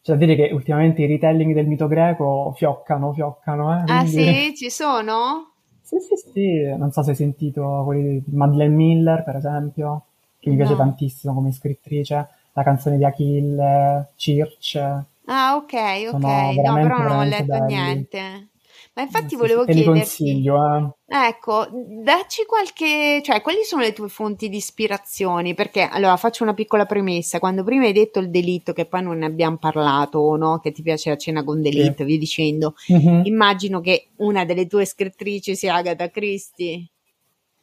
[0.00, 3.84] c'è da dire che ultimamente i retelling del mito greco fioccano, fioccano eh?
[3.86, 4.54] ah sì?
[4.54, 5.54] ci sono?
[5.80, 10.04] sì sì sì, non so se hai sentito quelli di Madeleine Miller per esempio
[10.38, 10.78] che mi piace no.
[10.78, 15.72] tantissimo come scrittrice la canzone di Achille, Circe ah ok
[16.12, 17.74] ok, no però non ho letto belli.
[17.74, 18.48] niente
[18.96, 19.98] ma infatti volevo te chiederti...
[19.98, 21.26] consiglio, eh.
[21.26, 21.66] Ecco,
[22.04, 23.20] dacci qualche...
[23.24, 25.54] cioè, quali sono le tue fonti di ispirazione?
[25.54, 27.40] Perché, allora, faccio una piccola premessa.
[27.40, 30.60] Quando prima hai detto il delitto, che poi non ne abbiamo parlato, no?
[30.60, 32.04] Che ti piace la cena con delitto, sì.
[32.04, 33.24] via dicendo, mm-hmm.
[33.24, 36.86] immagino che una delle tue scrittrici sia Agatha Christie.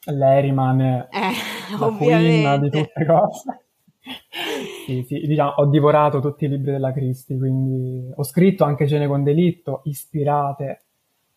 [0.04, 2.68] Lei rimane eh, la ovviamente.
[2.68, 3.64] di tutte cose.
[4.84, 9.06] sì, sì, diciamo, ho divorato tutti i libri della Christie, quindi ho scritto anche Cene
[9.06, 10.82] con delitto, ispirate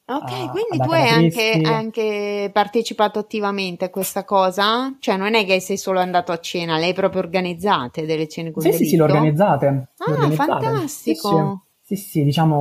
[0.07, 4.95] Ok, quindi tu hai anche, anche, partecipato attivamente a questa cosa?
[4.99, 8.51] Cioè non è che sei solo andato a cena, le hai proprio organizzate delle cene
[8.51, 8.71] così?
[8.71, 9.87] Sì, sì, sì, le organizzate.
[9.97, 10.51] Ah, organizzate.
[10.51, 11.61] fantastico.
[11.81, 12.55] Sì, sì, sì, diciamo,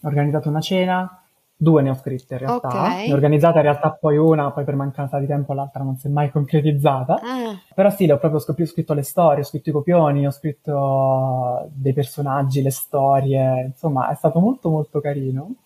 [0.00, 1.22] ho organizzato una cena,
[1.54, 2.68] due ne ho scritte in realtà.
[2.68, 3.06] Okay.
[3.08, 6.06] Ne ho organizzata in realtà poi una, poi per mancanza di tempo l'altra non si
[6.06, 7.20] è mai concretizzata.
[7.20, 7.58] Ah.
[7.74, 10.30] Però sì, le ho proprio scop- ho scritto le storie, ho scritto i copioni, ho
[10.30, 15.56] scritto dei personaggi, le storie, insomma è stato molto molto carino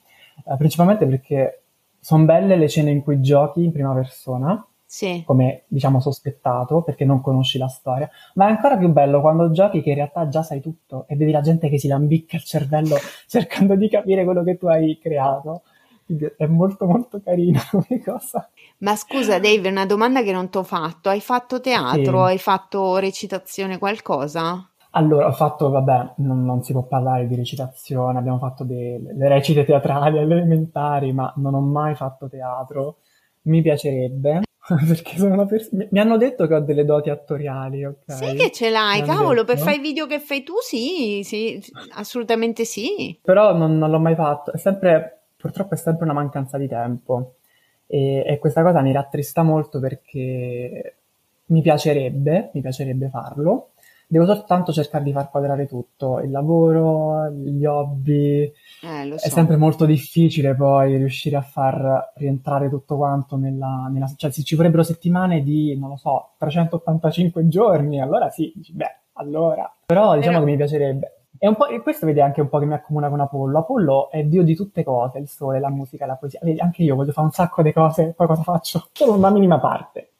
[0.47, 1.62] eh, principalmente perché
[2.01, 5.22] sono belle le scene in cui giochi in prima persona, sì.
[5.24, 9.80] come diciamo sospettato, perché non conosci la storia, ma è ancora più bello quando giochi
[9.80, 12.97] che in realtà già sai tutto e vedi la gente che si lambicca il cervello
[13.26, 15.62] cercando di capire quello che tu hai creato.
[16.05, 18.47] Quindi è molto molto carina come cosa.
[18.78, 21.09] Ma scusa Dave, una domanda che non ti ho fatto.
[21.09, 22.26] Hai fatto teatro?
[22.26, 22.32] Sì.
[22.32, 24.68] Hai fatto recitazione qualcosa?
[24.97, 29.64] Allora, ho fatto, vabbè, non, non, si può parlare di recitazione, abbiamo fatto delle recite
[29.64, 32.99] teatrali alle elementari, ma non ho mai fatto teatro.
[33.42, 34.42] Mi piacerebbe,
[34.86, 35.84] perché sono una persona...
[35.90, 38.05] Mi hanno detto che ho delle doti attoriali, ok?
[38.07, 39.47] Sì che ce l'hai, cavolo, detto.
[39.47, 41.61] per fare i video che fai tu, sì, sì,
[41.97, 43.18] assolutamente sì.
[43.20, 47.34] Però non, non l'ho mai fatto, è sempre, purtroppo è sempre una mancanza di tempo.
[47.86, 50.95] E, e questa cosa mi rattrista molto perché
[51.47, 53.70] mi piacerebbe, mi piacerebbe farlo,
[54.07, 58.42] devo soltanto cercare di far quadrare tutto, il lavoro, gli hobby.
[58.42, 59.26] Eh, so.
[59.26, 64.11] È sempre molto difficile poi riuscire a far rientrare tutto quanto nella, nella...
[64.16, 68.96] cioè se ci vorrebbero settimane di, non lo so, 385 giorni, allora sì, dici, beh,
[69.14, 69.72] allora.
[69.86, 70.44] Però diciamo Però...
[70.44, 71.14] che mi piacerebbe.
[71.44, 73.59] E, un po', e questo vedi anche un po' che mi accomuna con Apollo.
[73.59, 76.40] Apollo è dio di tutte cose, il sole, la musica, la poesia.
[76.42, 78.88] Vedi, anche io voglio fare un sacco di cose, poi cosa faccio?
[78.92, 80.12] Solo una minima parte.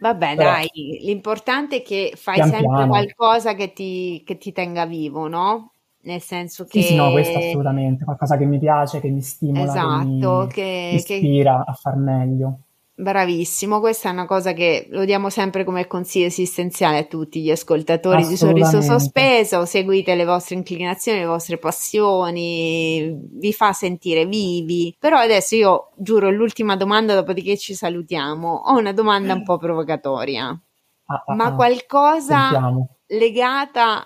[0.00, 0.68] Vabbè, Però, dai,
[1.02, 2.88] l'importante è che fai pian sempre piano.
[2.88, 5.72] qualcosa che ti, che ti tenga vivo, no?
[6.02, 6.80] Nel senso che...
[6.80, 11.02] Sì, sì, no, questo assolutamente, qualcosa che mi piace, che mi stimola, esatto, che mi,
[11.02, 11.70] che, ispira che...
[11.70, 12.60] a far meglio.
[13.00, 17.50] Bravissimo, questa è una cosa che lo diamo sempre come consiglio esistenziale a tutti gli
[17.50, 24.94] ascoltatori di Sorriso Sospeso, seguite le vostre inclinazioni, le vostre passioni, vi fa sentire vivi.
[24.98, 28.64] Però adesso io giuro l'ultima domanda, dopodiché ci salutiamo.
[28.66, 31.54] Ho una domanda un po' provocatoria, ah, ah, ma ah.
[31.54, 32.96] qualcosa Sentiamo.
[33.06, 34.04] legata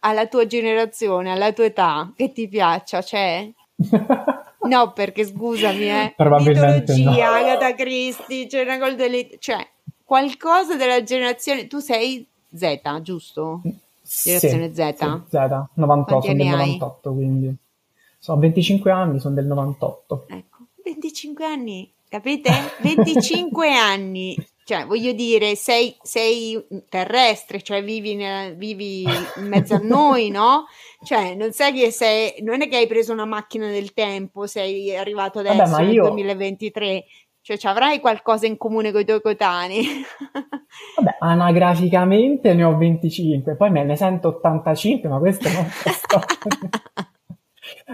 [0.00, 3.48] alla tua generazione, alla tua età, che ti piaccia, c'è?
[4.68, 6.14] No, perché scusami, eh.
[6.16, 7.10] Probabilmente no.
[7.10, 9.66] Agatha Christie, c'è una Golden Elite, cioè
[10.04, 11.66] qualcosa della generazione.
[11.66, 13.60] Tu sei Z, giusto?
[13.62, 14.94] Generazione sì, Z.
[14.96, 17.14] Sì, Z, 98, sono del 98, hai?
[17.14, 17.56] quindi.
[18.18, 20.26] Sono 25 anni, sono del 98.
[20.28, 22.50] Ecco, 25 anni, capite?
[22.80, 29.80] 25 anni cioè, voglio dire, sei, sei terrestre, cioè vivi, nella, vivi, in mezzo a
[29.82, 30.66] noi, no?
[31.02, 34.96] Cioè, non sai che sei, non è che hai preso una macchina del tempo, sei
[34.96, 36.08] arrivato adesso Vabbè, nel io...
[36.08, 37.04] 2023,
[37.40, 39.84] cioè ci avrai qualcosa in comune con i tuoi coetanei.
[40.96, 46.20] Vabbè, anagraficamente ne ho 25, poi me ne sento 85, ma questo non sto...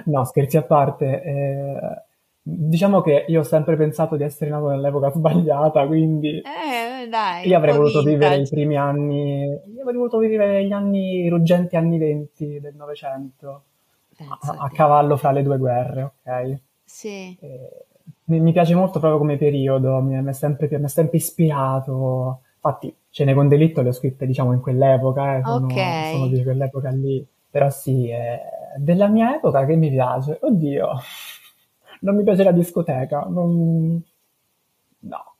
[0.04, 2.02] No, scherzi a parte, eh,
[2.50, 7.56] Diciamo che io ho sempre pensato di essere nato nell'epoca sbagliata, quindi eh, dai, io
[7.56, 8.16] avrei voluto vintage.
[8.16, 13.62] vivere i primi anni, io avrei voluto vivere gli anni ruggenti anni 20 del Novecento,
[14.16, 16.58] a, a, cavallo fra le due guerre, ok?
[16.84, 17.36] Sì.
[17.38, 17.84] E,
[18.24, 22.40] mi, mi, piace molto proprio come periodo, mi, mi, è sempre, mi, è sempre, ispirato.
[22.54, 26.12] Infatti, Cene con delitto le ho scritte, diciamo, in quell'epoca, eh, sono, okay.
[26.12, 27.26] sono di quell'epoca lì.
[27.50, 28.40] Però sì, è
[28.76, 30.38] della mia epoca che mi piace.
[30.40, 30.88] Oddio
[32.00, 34.02] non mi piace la discoteca, non...
[35.00, 35.34] no.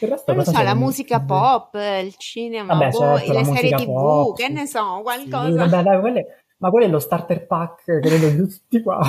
[0.00, 3.70] Il resto non lo so, la musica pop, il cinema, vabbè, boh, certo, le serie
[3.76, 5.50] tv, pop, che ne so, qualcosa.
[5.50, 6.44] Sì, vabbè, dai, quelle...
[6.58, 9.00] ma quello è lo starter pack, credo, di tutti qua.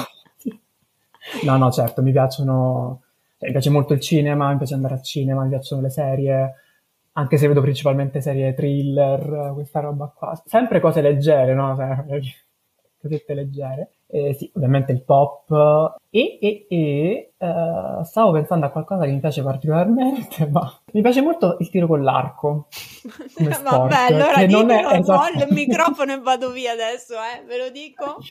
[1.43, 3.01] no, no, certo, mi piacciono...
[3.37, 6.53] Cioè, mi piace molto il cinema, mi piace andare al cinema, mi piacciono le serie,
[7.13, 10.41] anche se vedo principalmente serie thriller, questa roba qua.
[10.45, 11.75] Sempre cose leggere, no?
[11.75, 12.05] Cioè,
[13.01, 13.94] cosette leggere.
[14.07, 15.49] Eh, sì, ovviamente il pop
[16.11, 21.21] e, e, e uh, stavo pensando a qualcosa che mi piace particolarmente, ma mi piace
[21.21, 22.67] molto il tiro con l'arco.
[23.63, 25.39] Vabbè, allora che non è esatto...
[25.39, 28.17] il microfono e vado via adesso, eh, ve lo dico.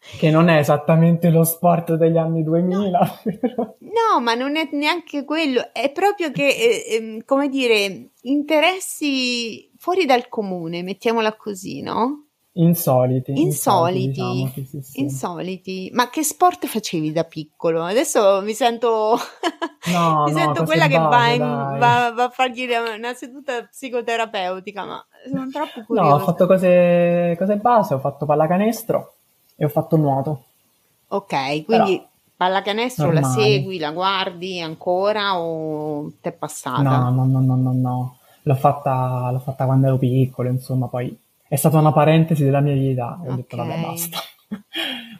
[0.00, 3.20] Che non è esattamente lo sport degli anni 2000.
[3.42, 9.70] No, no ma non è neanche quello, è proprio che, eh, eh, come dire, interessi
[9.76, 12.27] fuori dal comune, mettiamola così, no?
[12.58, 13.40] Insoliti.
[13.40, 14.08] Insoliti.
[14.08, 15.00] Diciamo, sì, sì, sì.
[15.00, 15.90] Insoliti.
[15.92, 17.84] Ma che sport facevi da piccolo?
[17.84, 19.16] Adesso mi sento,
[19.92, 24.84] no, mi no, sento quella che va, in, va, va, a fargli una seduta psicoterapeutica,
[24.84, 26.08] ma sono troppo curiosa.
[26.08, 29.14] No, ho fatto cose, cose base, ho fatto pallacanestro
[29.54, 30.42] e ho fatto nuoto.
[31.08, 33.24] Ok, quindi Però, pallacanestro normali.
[33.24, 36.82] la segui, la guardi ancora o ti è passata?
[36.82, 38.16] No, no, no, no, no, no.
[38.42, 41.16] L'ho fatta, l'ho fatta quando ero piccolo, insomma, poi
[41.48, 43.36] è stata una parentesi della mia vita ho okay.
[43.36, 44.18] detto vabbè basta.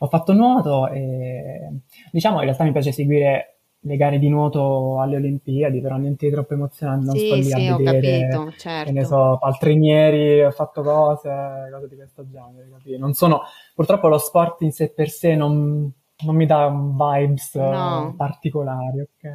[0.01, 5.17] ho fatto nuoto e diciamo in realtà mi piace seguire le gare di nuoto alle
[5.17, 8.93] Olimpiadi, però niente di troppo emozionante, non sì, sto lì sì, a vedere, capito, certo.
[8.93, 11.31] ne so, paltrinieri, ho fatto cose,
[11.73, 12.99] cose di questo genere, capito?
[12.99, 13.43] Non sono,
[13.75, 15.91] purtroppo lo sport in sé per sé non,
[16.25, 18.15] non mi dà vibes no.
[18.17, 19.31] particolari, ok?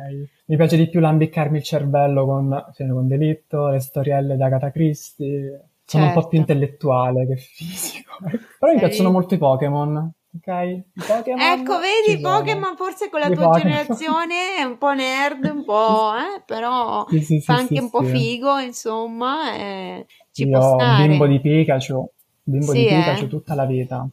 [0.47, 4.71] Mi piace di più lambiccarmi il cervello con, cioè, con Delitto, le storielle da Agatha
[4.71, 6.17] Christie, sono certo.
[6.17, 6.51] un po' più certo.
[6.53, 8.11] intellettuale che fisico.
[8.59, 10.11] Però mi piacciono molto i Pokémon.
[10.35, 10.47] Ok?
[10.47, 13.61] I Pokémon ecco, vedi, Pokémon forse con la tua Pokemon.
[13.61, 16.41] generazione è un po' nerd, un po', eh?
[16.43, 21.07] però sì, sì, fa sì, anche un po' figo, insomma, eh, ci Io può stare.
[21.07, 22.09] bimbo di Pikachu,
[22.41, 23.27] bimbo di Pikachu eh?
[23.27, 24.07] tutta la vita.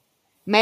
[0.44, 0.58] Ma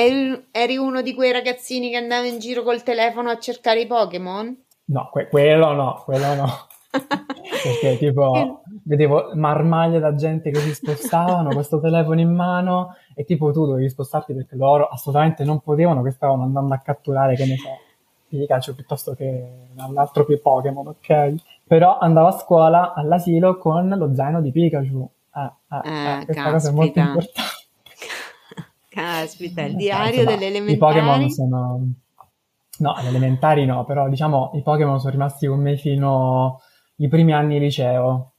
[0.52, 4.64] eri uno di quei ragazzini che andava in giro col telefono a cercare i Pokémon?
[4.86, 6.66] No, que- quello no, quello no.
[6.90, 13.52] Perché tipo vedevo marmaglie da gente che si spostavano, questo telefono in mano e tipo
[13.52, 17.56] tu dovevi spostarti perché loro assolutamente non potevano, che stavano andando a catturare, che ne
[17.56, 17.68] so,
[18.28, 21.34] Pikachu piuttosto che un altro più Pokémon, ok?
[21.66, 25.10] Però andavo a scuola all'asilo con lo zaino di Pikachu.
[25.34, 26.50] Eh, eh, eh, questa caspita.
[26.50, 27.56] cosa è molto importante.
[28.88, 30.74] Caspita, il diario Insomma, delle elementari.
[30.74, 31.80] I Pokémon sono...
[32.78, 36.60] No, le elementari no, però diciamo i Pokémon sono rimasti con me fino
[36.98, 38.32] i primi anni liceo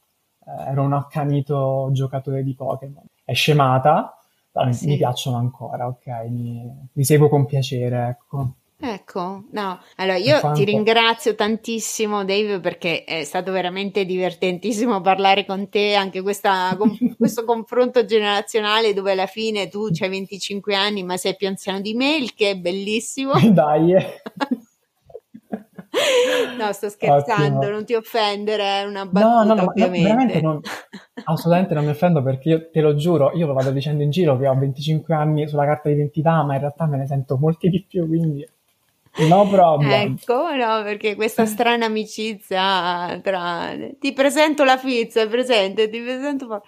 [0.44, 3.04] eh, ero un accanito giocatore di Pokémon.
[3.24, 4.16] È scemata,
[4.50, 4.86] però sì.
[4.86, 6.06] mi piacciono ancora, ok?
[6.28, 8.54] Mi, li seguo con piacere, ecco.
[8.82, 15.68] Ecco, no, allora io ti ringrazio tantissimo Dave perché è stato veramente divertentissimo parlare con
[15.68, 16.74] te, anche questa,
[17.18, 21.92] questo confronto generazionale dove alla fine tu hai 25 anni ma sei più anziano di
[21.92, 23.34] me, il che è bellissimo.
[23.52, 23.92] Dai.
[26.58, 27.72] no, sto scherzando, Ottimo.
[27.72, 30.60] non ti offendere, è una battuta no, no, no, veramente non,
[31.24, 34.38] assolutamente non mi offendo perché io te lo giuro, io lo vado dicendo in giro
[34.38, 37.84] che ho 25 anni sulla carta d'identità, ma in realtà me ne sento molti di
[37.86, 38.46] più, quindi...
[39.16, 39.90] No problem.
[39.90, 43.74] Ecco, no, perché questa strana amicizia tra...
[43.98, 46.62] Ti presento la pizza, presente, ti presento...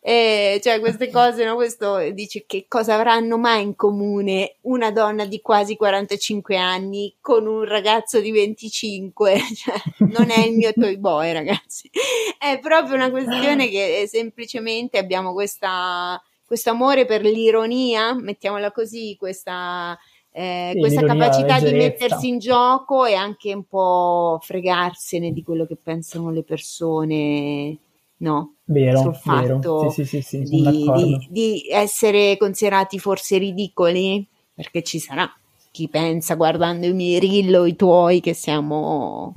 [0.00, 1.56] Eh, cioè queste cose, no?
[1.56, 7.46] Questo dice che cosa avranno mai in comune una donna di quasi 45 anni con
[7.46, 9.36] un ragazzo di 25?
[9.58, 9.74] Cioè,
[10.12, 11.90] non è il mio toy boy, ragazzi.
[12.38, 19.98] È proprio una questione che semplicemente abbiamo questa, questo amore per l'ironia, mettiamola così, questa
[20.38, 25.66] eh, sì, questa capacità di mettersi in gioco e anche un po' fregarsene di quello
[25.66, 27.76] che pensano le persone,
[28.18, 28.54] no?
[28.66, 34.24] Vero, sul fatto sì, sì, sì, di, di, di, essere considerati forse ridicoli,
[34.54, 35.28] perché ci sarà
[35.72, 39.34] chi pensa guardando i miei rillo, i tuoi, che siamo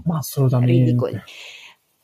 [0.59, 1.19] ridicoli.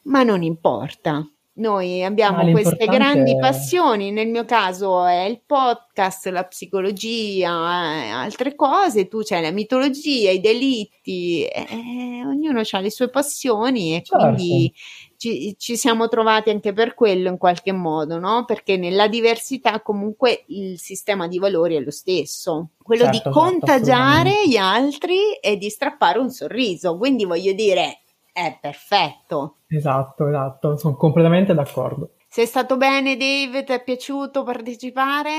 [0.06, 1.24] Ma non importa,
[1.58, 8.10] noi abbiamo ah, queste grandi passioni, nel mio caso è il podcast, la psicologia, eh,
[8.10, 14.03] altre cose, tu c'hai la mitologia, i delitti, eh, ognuno ha le sue passioni e
[14.03, 14.34] certo.
[14.34, 14.74] quindi
[15.18, 18.45] ci, ci, siamo trovati anche per quello in qualche modo, no?
[18.45, 23.39] Perché nella diversità comunque il sistema di valori è lo stesso, quello certo, di certo,
[23.39, 28.01] contagiare certo, gli altri e di strappare un sorriso, quindi voglio dire
[28.38, 29.56] è perfetto.
[29.68, 32.12] Esatto, esatto, sono completamente d'accordo.
[32.28, 33.64] Sei stato bene, Dave?
[33.64, 35.32] Ti è piaciuto partecipare?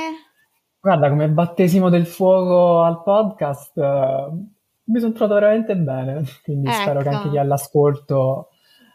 [0.80, 4.30] Guarda, come battesimo del fuoco al podcast, eh,
[4.84, 6.80] mi sono trovato veramente bene, quindi ecco.
[6.80, 8.48] spero che anche chi all'ascolto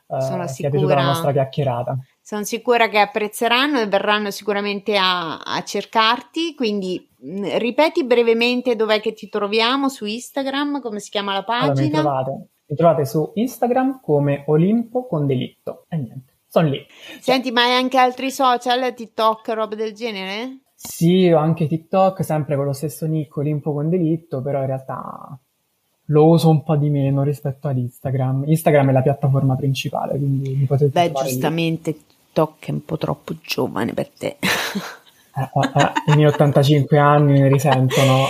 [0.08, 1.98] eh, sono sia piaciuta la nostra chiacchierata.
[2.22, 9.00] Sono sicura che apprezzeranno e verranno sicuramente a, a cercarti, quindi mh, ripeti brevemente dov'è
[9.00, 12.00] che ti troviamo su Instagram, come si chiama la pagina?
[12.00, 15.86] Allora, mi trovate mi trovate su Instagram come Olimpo con delitto.
[15.90, 16.86] E niente, sono lì.
[17.20, 20.60] Senti, ma hai anche altri social, TikTok, roba del genere?
[20.76, 25.40] Sì, ho anche TikTok, sempre con lo stesso nick, Olimpo con delitto, però in realtà
[26.08, 28.44] lo uso un po' di meno rispetto ad Instagram.
[28.48, 31.98] Instagram è la piattaforma principale, quindi mi potete Beh, giustamente lì.
[31.98, 34.38] TikTok è un po' troppo giovane per te.
[35.36, 38.26] Eh, eh, eh, I miei 85 anni ne risentono.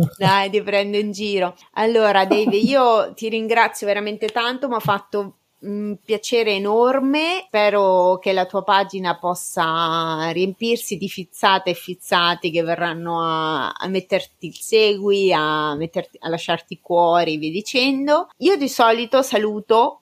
[0.18, 1.54] Dai, ti prendo in giro.
[1.74, 7.44] Allora, Dave, io ti ringrazio veramente tanto, mi ha fatto un piacere enorme.
[7.46, 13.88] Spero che la tua pagina possa riempirsi di fizzate e fizzati che verranno a, a
[13.88, 18.28] metterti il segui, a, metterti, a lasciarti cuori, via dicendo.
[18.38, 20.00] Io di solito saluto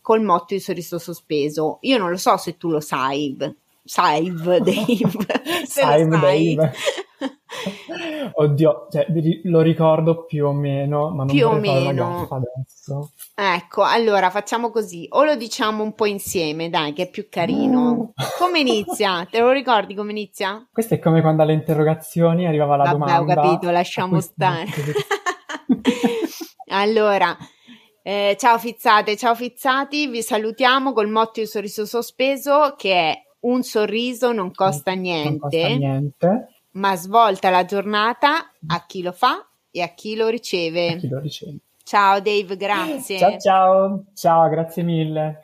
[0.00, 1.78] col motto di sorriso sospeso.
[1.82, 3.34] Io non lo so se tu lo sai,
[3.84, 5.10] Saive Dave.
[5.66, 6.72] Saive Dave.
[8.32, 9.06] Oddio, cioè,
[9.44, 13.12] lo ricordo più o meno, ma non più o meno adesso.
[13.34, 17.94] Ecco, allora facciamo così, o lo diciamo un po' insieme, dai, che è più carino.
[17.94, 18.00] Mm.
[18.38, 19.26] Come inizia?
[19.30, 20.66] Te lo ricordi come inizia?
[20.72, 23.20] Questo è come quando alle interrogazioni arrivava la Vabbè, domanda.
[23.20, 24.66] ho capito, lasciamo stare.
[26.68, 27.36] allora,
[28.02, 33.62] eh, ciao fizzate, ciao fizzati, vi salutiamo col motto di sorriso sospeso che è un
[33.62, 35.28] sorriso non costa niente.
[35.28, 40.28] Non costa niente ma svolta la giornata a chi lo fa e a chi lo
[40.28, 40.96] riceve.
[40.96, 41.58] Chi lo riceve.
[41.82, 43.18] Ciao Dave, grazie.
[43.18, 45.42] Ciao ciao, ciao, grazie mille.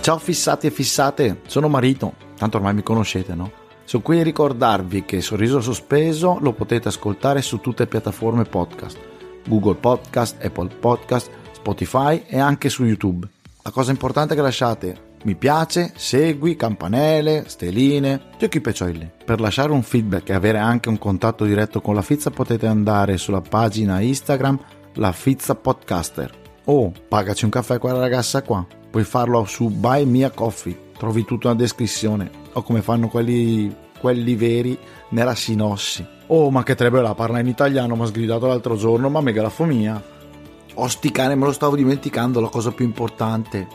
[0.00, 3.50] Ciao fissati e fissate, sono Marito, tanto ormai mi conoscete, no?
[3.84, 8.98] Sono qui a ricordarvi che Sorriso Sospeso lo potete ascoltare su tutte le piattaforme podcast,
[9.46, 13.26] Google Podcast, Apple Podcast, Spotify e anche su YouTube.
[13.62, 19.10] La cosa importante è che lasciate mi piace, segui, campanelle, steline, io chi peccio lì.
[19.24, 23.16] Per lasciare un feedback e avere anche un contatto diretto con la Fizza potete andare
[23.16, 24.58] sulla pagina Instagram
[24.94, 26.32] La Fizza Podcaster
[26.64, 28.64] o pagaci un caffè a quella ragazza qua.
[28.90, 34.36] Puoi farlo su Buy Mia Coffee, trovi tutto nella descrizione o come fanno quelli, quelli
[34.36, 34.78] veri
[35.10, 36.06] nella sinossi.
[36.28, 39.42] Oh, ma che trebella, parla in italiano, mi ha sgridato l'altro giorno, ma mega
[40.78, 40.84] la fomia.
[40.84, 43.66] Osti cane, me lo stavo dimenticando, la cosa più importante.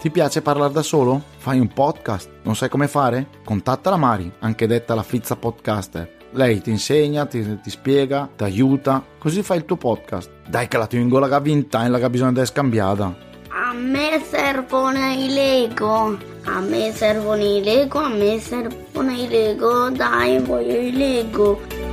[0.00, 1.22] Ti piace parlare da solo?
[1.38, 2.30] Fai un podcast?
[2.42, 3.28] Non sai come fare?
[3.44, 6.16] Contatta la Mari, anche detta la Fizza Podcaster.
[6.32, 10.30] Lei ti insegna, ti, ti spiega, ti aiuta, così fai il tuo podcast.
[10.46, 13.26] Dai che la tengo la vinta la che bisogna di scambiata.
[13.48, 19.90] A me servono i Lego, a me servono i Lego, a me servono i Lego,
[19.90, 21.87] dai voglio i Lego.